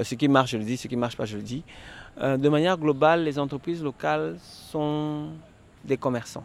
ce 0.00 0.14
qui 0.14 0.28
marche, 0.28 0.52
je 0.52 0.58
le 0.58 0.64
dis, 0.64 0.76
ce 0.76 0.86
qui 0.86 0.94
ne 0.94 1.00
marche 1.00 1.16
pas, 1.16 1.24
je 1.24 1.36
le 1.36 1.42
dis. 1.42 1.64
Euh, 2.20 2.36
de 2.36 2.48
manière 2.48 2.78
globale, 2.78 3.24
les 3.24 3.38
entreprises 3.38 3.82
locales 3.82 4.36
sont 4.40 5.28
des 5.84 5.96
commerçants. 5.96 6.44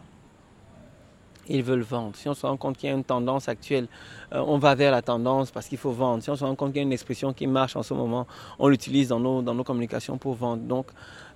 Ils 1.48 1.62
veulent 1.62 1.82
vendre. 1.82 2.14
Si 2.14 2.28
on 2.28 2.34
se 2.34 2.46
rend 2.46 2.56
compte 2.56 2.76
qu'il 2.76 2.88
y 2.88 2.92
a 2.92 2.94
une 2.94 3.04
tendance 3.04 3.48
actuelle, 3.48 3.88
euh, 4.32 4.44
on 4.46 4.58
va 4.58 4.74
vers 4.74 4.92
la 4.92 5.02
tendance 5.02 5.50
parce 5.50 5.66
qu'il 5.66 5.78
faut 5.78 5.90
vendre. 5.90 6.22
Si 6.22 6.30
on 6.30 6.36
se 6.36 6.44
rend 6.44 6.54
compte 6.54 6.70
qu'il 6.70 6.78
y 6.78 6.84
a 6.84 6.86
une 6.86 6.92
expression 6.92 7.32
qui 7.32 7.46
marche 7.46 7.74
en 7.76 7.82
ce 7.82 7.94
moment, 7.94 8.26
on 8.58 8.68
l'utilise 8.68 9.08
dans 9.08 9.18
nos, 9.18 9.42
dans 9.42 9.54
nos 9.54 9.64
communications 9.64 10.18
pour 10.18 10.34
vendre. 10.34 10.62
Donc, 10.62 10.86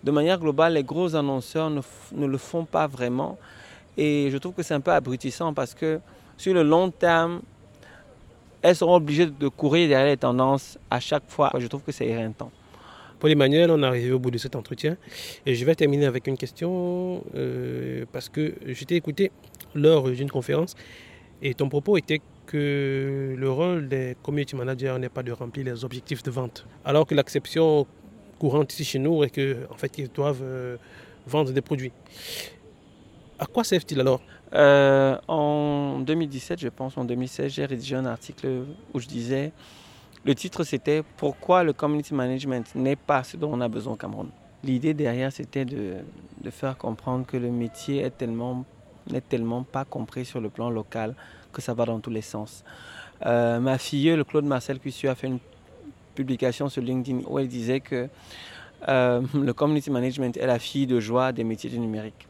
de 0.05 0.11
manière 0.11 0.39
globale, 0.39 0.75
les 0.75 0.85
gros 0.85 1.15
annonceurs 1.17 1.71
ne, 1.71 2.27
le 2.27 2.39
font 2.39 2.65
pas 2.65 2.87
vraiment. 2.87 3.37
Et 3.97 4.29
je 4.31 4.39
trouve 4.39 4.53
que 4.53 4.63
c'est 4.63 4.75
un 4.75 4.81
peu 4.81 4.93
abrutissant 4.93 5.53
parce 5.53 5.75
que 5.75 6.01
sur 6.37 6.55
le 6.55 6.63
long 6.63 6.91
terme, 6.91 7.41
elles 8.63 8.77
seront 8.77 8.97
obligées 8.97 9.27
de 9.27 9.49
courir 9.49 9.89
derrière 9.89 10.09
les 10.09 10.17
tendances 10.17 10.79
à 10.91 11.01
chaque 11.01 11.25
fois. 11.29 11.51
Je 11.59 11.67
trouve 11.67 11.83
que 11.83 11.93
c'est 11.93 12.07
éreintant. 12.07 12.51
Paul 13.19 13.31
Emmanuel, 13.31 13.71
on 13.71 13.83
est 13.83 13.87
arrivé 13.87 14.13
au 14.13 14.19
bout 14.19 14.31
de 14.31 14.39
cet 14.39 14.57
entretien. 14.57 14.97
Et 15.47 15.55
je 15.55 15.65
vais 15.65 15.75
terminer 15.75 16.07
avec 16.07 16.27
une 16.27 16.37
question, 16.37 17.25
euh, 17.35 18.05
parce 18.13 18.29
que 18.29 18.55
je 18.67 18.85
t'ai 18.85 18.97
écouté 18.97 19.33
lors 19.77 20.11
d'une 20.11 20.31
conférence, 20.31 20.75
et 21.43 21.55
ton 21.55 21.69
propos 21.69 21.97
était 21.97 22.21
que 22.47 23.35
le 23.37 23.51
rôle 23.51 23.89
des 23.89 24.17
community 24.23 24.57
managers 24.57 24.97
n'est 24.99 25.09
pas 25.09 25.23
de 25.23 25.33
remplir 25.33 25.65
les 25.67 25.85
objectifs 25.85 26.23
de 26.23 26.31
vente. 26.31 26.67
Alors 26.85 27.07
que 27.07 27.15
l'acception 27.15 27.87
courante 28.39 28.73
ici 28.73 28.85
chez 28.85 28.99
nous 28.99 29.23
est 29.25 29.31
qu'en 29.31 29.75
en 29.75 29.77
fait, 29.77 29.99
ils 29.99 30.09
doivent 30.09 30.43
euh, 30.43 30.77
vendre 31.27 31.53
des 31.53 31.61
produits. 31.61 31.93
À 33.39 33.47
quoi 33.47 33.65
servent-ils 33.65 34.01
alors? 34.01 34.21
Euh, 34.55 35.19
En 35.29 35.99
2017, 36.01 36.61
je 36.61 36.69
pense, 36.69 36.97
en 36.97 37.05
2016, 37.05 37.53
j'ai 37.53 37.65
rédigé 37.65 37.97
un 37.97 38.07
article 38.07 38.65
où 38.95 39.01
je 39.01 39.07
disais 39.07 39.53
le 40.27 40.35
titre, 40.35 40.65
c'était 40.65 41.05
Pourquoi 41.19 41.63
le 41.63 41.73
community 41.73 42.13
management 42.13 42.75
n'est 42.75 42.97
pas 42.97 43.23
ce 43.23 43.37
dont 43.37 43.53
on 43.53 43.61
a 43.61 43.69
besoin 43.69 43.93
au 43.93 43.97
Cameroun. 43.97 44.29
L'idée 44.65 44.93
derrière, 44.93 45.31
c'était 45.31 45.65
de, 45.65 45.99
faire 46.51 46.77
comprendre 46.77 47.25
que 47.25 47.37
le 47.37 47.49
métier 47.49 48.01
est 48.03 48.11
tellement, 48.11 48.65
n'est 49.11 49.21
tellement 49.21 49.63
pas 49.63 49.85
compris 49.85 50.25
sur 50.25 50.41
le 50.41 50.49
plan 50.49 50.71
local 50.71 51.15
que 51.53 51.63
ça 51.63 51.75
va 51.75 51.85
dans 51.85 52.01
tous 52.01 52.11
les 52.11 52.23
sens. 52.23 52.65
Euh, 53.25 53.61
ma 53.61 53.79
fille, 53.79 54.15
le 54.15 54.25
Claude 54.25 54.45
Marcel 54.45 54.79
Cussieu, 54.79 55.09
a 55.09 55.15
fait 55.15 55.27
une 55.27 55.39
publication 56.15 56.69
sur 56.69 56.83
LinkedIn 56.83 57.21
où 57.27 57.39
elle 57.39 57.49
disait 57.49 57.81
que 57.81 58.09
euh, 58.89 59.23
le 59.35 59.53
community 59.53 59.91
management 59.91 60.37
est 60.37 60.47
la 60.47 60.59
fille 60.59 60.87
de 60.87 61.01
joie 61.01 61.33
des 61.33 61.45
métiers 61.45 61.71
du 61.71 61.79
numérique 61.79 62.27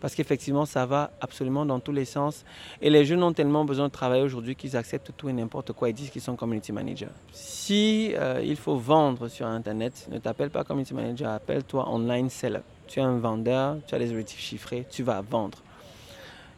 parce 0.00 0.14
qu'effectivement, 0.14 0.66
ça 0.66 0.86
va 0.86 1.10
absolument 1.20 1.66
dans 1.66 1.80
tous 1.80 1.92
les 1.92 2.04
sens. 2.04 2.44
Et 2.80 2.90
les 2.90 3.04
jeunes 3.04 3.22
ont 3.22 3.32
tellement 3.32 3.64
besoin 3.64 3.86
de 3.86 3.92
travailler 3.92 4.22
aujourd'hui 4.22 4.54
qu'ils 4.54 4.76
acceptent 4.76 5.12
tout 5.16 5.28
et 5.28 5.32
n'importe 5.32 5.72
quoi. 5.72 5.88
Ils 5.88 5.94
disent 5.94 6.10
qu'ils 6.10 6.22
sont 6.22 6.36
community 6.36 6.72
managers. 6.72 7.08
Si 7.32 8.12
euh, 8.14 8.40
il 8.44 8.56
faut 8.56 8.76
vendre 8.76 9.28
sur 9.28 9.46
Internet, 9.46 10.06
ne 10.10 10.18
t'appelle 10.18 10.50
pas 10.50 10.64
community 10.64 10.94
manager, 10.94 11.30
appelle-toi 11.30 11.88
online 11.88 12.30
seller. 12.30 12.60
Tu 12.86 13.00
es 13.00 13.02
un 13.02 13.18
vendeur, 13.18 13.78
tu 13.86 13.94
as 13.94 13.98
des 13.98 14.10
objectifs 14.10 14.40
chiffrés, 14.40 14.86
tu 14.90 15.02
vas 15.02 15.22
vendre. 15.22 15.58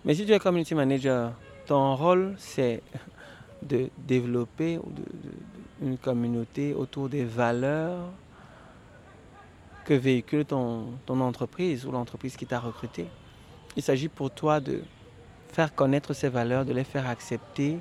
Mais 0.04 0.14
si 0.14 0.24
tu 0.24 0.32
es 0.32 0.38
community 0.38 0.74
manager, 0.74 1.32
ton 1.66 1.96
rôle, 1.96 2.34
c'est 2.38 2.82
de 3.62 3.90
développer 3.98 4.78
une 5.82 5.98
communauté 5.98 6.74
autour 6.74 7.08
des 7.08 7.24
valeurs 7.24 8.10
que 9.84 9.94
véhicule 9.94 10.44
ton, 10.44 10.98
entreprise 11.08 11.86
ou 11.86 11.90
l'entreprise 11.90 12.36
qui 12.36 12.46
t'a 12.46 12.60
recruté. 12.60 13.06
Il 13.76 13.82
s'agit 13.82 14.08
pour 14.08 14.30
toi 14.30 14.60
de 14.60 14.82
faire 15.50 15.74
connaître 15.74 16.12
ces 16.12 16.28
valeurs, 16.28 16.64
de 16.64 16.72
les 16.72 16.84
faire 16.84 17.08
accepter 17.08 17.78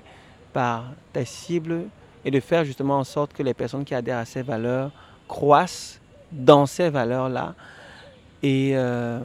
par 0.53 0.85
ta 1.11 1.25
cible 1.25 1.83
et 2.23 2.31
de 2.31 2.39
faire 2.39 2.63
justement 2.65 2.97
en 2.99 3.03
sorte 3.03 3.33
que 3.33 3.43
les 3.43 3.53
personnes 3.53 3.83
qui 3.83 3.93
adhèrent 3.93 4.19
à 4.19 4.25
ces 4.25 4.41
valeurs 4.41 4.91
croissent 5.27 5.99
dans 6.31 6.65
ces 6.65 6.89
valeurs-là 6.89 7.55
et 8.43 8.71
euh, 8.75 9.19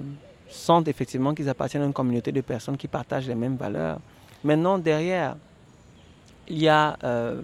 sentent 0.53 0.89
effectivement 0.89 1.35
qu'ils 1.35 1.49
appartiennent 1.49 1.83
à 1.83 1.87
une 1.87 1.93
communauté 1.93 2.33
de 2.33 2.41
personnes 2.41 2.77
qui 2.77 2.89
partagent 2.89 3.29
les 3.29 3.35
mêmes 3.35 3.57
valeurs. 3.57 3.99
Maintenant, 4.45 4.79
derrière, 4.79 5.37
il 6.49 6.59
y 6.59 6.69
a 6.69 6.97
euh, 7.05 7.41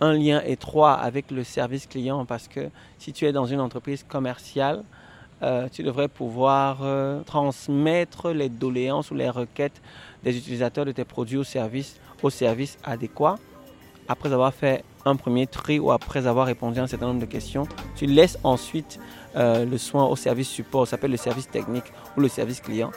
un 0.00 0.14
lien 0.14 0.42
étroit 0.44 0.94
avec 0.94 1.30
le 1.30 1.44
service 1.44 1.86
client 1.86 2.24
parce 2.24 2.48
que 2.48 2.70
si 2.98 3.12
tu 3.12 3.26
es 3.26 3.32
dans 3.32 3.46
une 3.46 3.60
entreprise 3.60 4.04
commerciale, 4.04 4.82
euh, 5.42 5.68
tu 5.70 5.82
devrais 5.82 6.08
pouvoir 6.08 6.78
euh, 6.82 7.22
transmettre 7.22 8.30
les 8.30 8.48
doléances 8.48 9.10
ou 9.10 9.14
les 9.14 9.28
requêtes 9.28 9.82
des 10.22 10.36
utilisateurs 10.36 10.84
de 10.84 10.92
tes 10.92 11.04
produits 11.04 11.38
ou 11.38 11.44
services 11.44 11.98
au 12.22 12.30
service 12.30 12.78
adéquat. 12.84 13.38
Après 14.08 14.32
avoir 14.32 14.52
fait 14.52 14.84
un 15.04 15.16
premier 15.16 15.46
tri 15.46 15.78
ou 15.78 15.90
après 15.90 16.26
avoir 16.26 16.46
répondu 16.46 16.78
à 16.80 16.82
un 16.82 16.86
certain 16.86 17.06
nombre 17.06 17.20
de 17.20 17.26
questions, 17.26 17.66
tu 17.96 18.06
laisses 18.06 18.38
ensuite 18.44 18.98
euh, 19.36 19.64
le 19.64 19.78
soin 19.78 20.04
au 20.06 20.16
service 20.16 20.48
support, 20.48 20.86
ça 20.86 20.92
s'appelle 20.92 21.10
le 21.10 21.16
service 21.16 21.48
technique 21.48 21.92
ou 22.16 22.20
le 22.20 22.28
service 22.28 22.60
client. 22.60 22.90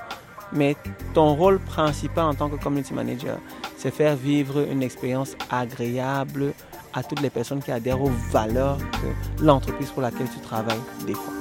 Mais 0.52 0.76
ton 1.14 1.36
rôle 1.36 1.60
principal 1.60 2.26
en 2.26 2.34
tant 2.34 2.50
que 2.50 2.56
community 2.56 2.94
manager, 2.94 3.38
c'est 3.78 3.92
faire 3.92 4.16
vivre 4.16 4.66
une 4.72 4.84
expérience 4.84 5.36
agréable 5.50 6.54
à 6.94 7.04
toutes 7.04 7.22
les 7.22 7.30
personnes 7.30 7.62
qui 7.62 7.72
adhèrent 7.72 8.02
aux 8.02 8.12
valeurs 8.32 8.78
que 8.78 9.44
l'entreprise 9.44 9.90
pour 9.90 10.02
laquelle 10.02 10.28
tu 10.30 10.40
travailles 10.40 10.80
défend. 11.06 11.34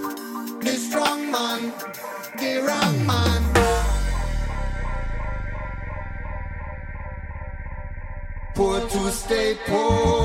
Poor. 9.66 10.24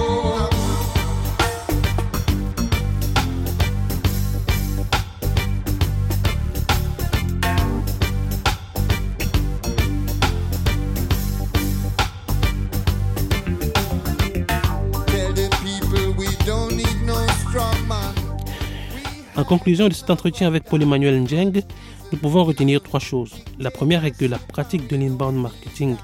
conclusion 19.49 19.87
de 19.87 19.93
cet 19.95 20.11
entretien 20.11 20.45
avec 20.45 20.65
Paul-Emmanuel 20.65 21.19
Njeng, 21.23 21.63
nous 22.11 22.19
pouvons 22.19 22.43
retenir 22.43 22.83
trois 22.83 22.99
choses. 22.99 23.33
La 23.57 23.71
première 23.71 24.05
est 24.05 24.11
que 24.11 24.25
la 24.25 24.37
pratique 24.37 24.87
de 24.87 24.95
l'inbound 24.95 25.35
marketing 25.37 25.95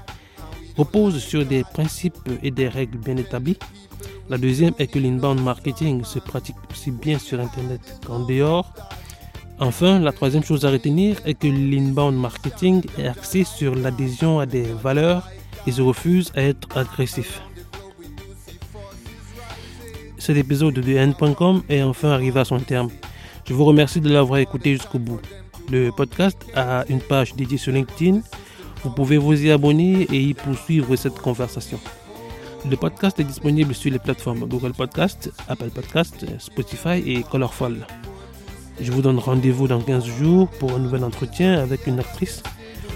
repose 0.76 1.18
sur 1.18 1.44
des 1.44 1.64
principes 1.64 2.16
et 2.42 2.50
des 2.50 2.68
règles 2.68 2.98
bien 2.98 3.16
établis. 3.16 3.58
La 4.28 4.38
deuxième 4.38 4.74
est 4.78 4.88
que 4.88 4.98
l'inbound 4.98 5.40
marketing 5.40 6.04
se 6.04 6.18
pratique 6.18 6.56
aussi 6.70 6.90
bien 6.90 7.18
sur 7.18 7.40
Internet 7.40 7.80
qu'en 8.06 8.20
dehors. 8.20 8.72
Enfin, 9.58 9.98
la 9.98 10.12
troisième 10.12 10.44
chose 10.44 10.66
à 10.66 10.70
retenir 10.70 11.16
est 11.24 11.34
que 11.34 11.46
l'inbound 11.46 12.16
marketing 12.18 12.82
est 12.98 13.06
axé 13.06 13.44
sur 13.44 13.74
l'adhésion 13.74 14.38
à 14.38 14.46
des 14.46 14.64
valeurs 14.64 15.28
et 15.66 15.72
se 15.72 15.80
refuse 15.80 16.30
à 16.34 16.42
être 16.42 16.76
agressif. 16.76 17.40
Cet 20.18 20.36
épisode 20.36 20.74
de 20.74 20.92
N.com 20.92 21.62
est 21.68 21.82
enfin 21.82 22.10
arrivé 22.10 22.40
à 22.40 22.44
son 22.44 22.58
terme. 22.58 22.90
Je 23.48 23.54
vous 23.54 23.64
remercie 23.64 24.00
de 24.00 24.08
l'avoir 24.08 24.40
écouté 24.40 24.72
jusqu'au 24.72 24.98
bout. 24.98 25.20
Le 25.70 25.90
podcast 25.90 26.36
a 26.54 26.84
une 26.88 27.00
page 27.00 27.34
dédiée 27.34 27.58
sur 27.58 27.72
LinkedIn. 27.72 28.22
Vous 28.86 28.92
pouvez 28.92 29.18
vous 29.18 29.44
y 29.44 29.50
abonner 29.50 30.06
et 30.12 30.20
y 30.20 30.32
poursuivre 30.32 30.94
cette 30.94 31.18
conversation. 31.18 31.80
Le 32.70 32.76
podcast 32.76 33.18
est 33.18 33.24
disponible 33.24 33.74
sur 33.74 33.90
les 33.90 33.98
plateformes 33.98 34.46
Google 34.46 34.74
Podcast, 34.74 35.32
Apple 35.48 35.70
Podcast, 35.70 36.24
Spotify 36.38 37.02
et 37.04 37.24
Colorful. 37.24 37.84
Je 38.80 38.92
vous 38.92 39.02
donne 39.02 39.18
rendez-vous 39.18 39.66
dans 39.66 39.80
15 39.80 40.04
jours 40.04 40.48
pour 40.60 40.72
un 40.72 40.78
nouvel 40.78 41.02
entretien 41.02 41.54
avec 41.60 41.88
une 41.88 41.98
actrice 41.98 42.44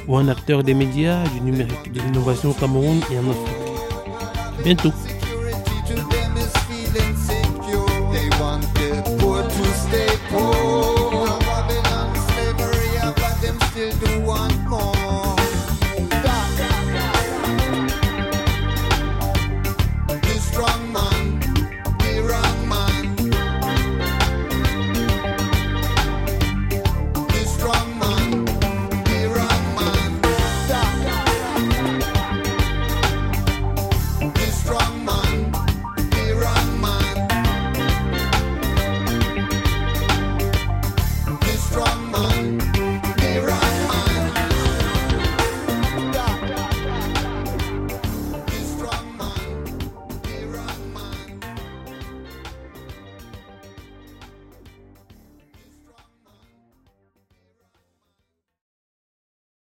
ou 0.06 0.16
un 0.16 0.28
acteur 0.28 0.62
des 0.62 0.74
médias, 0.74 1.24
du 1.30 1.40
numérique, 1.40 1.90
de 1.92 2.00
l'innovation 2.00 2.50
au 2.50 2.54
Cameroun 2.54 3.00
et 3.10 3.18
en 3.18 3.28
Afrique. 3.28 4.62
Bientôt. 4.62 4.92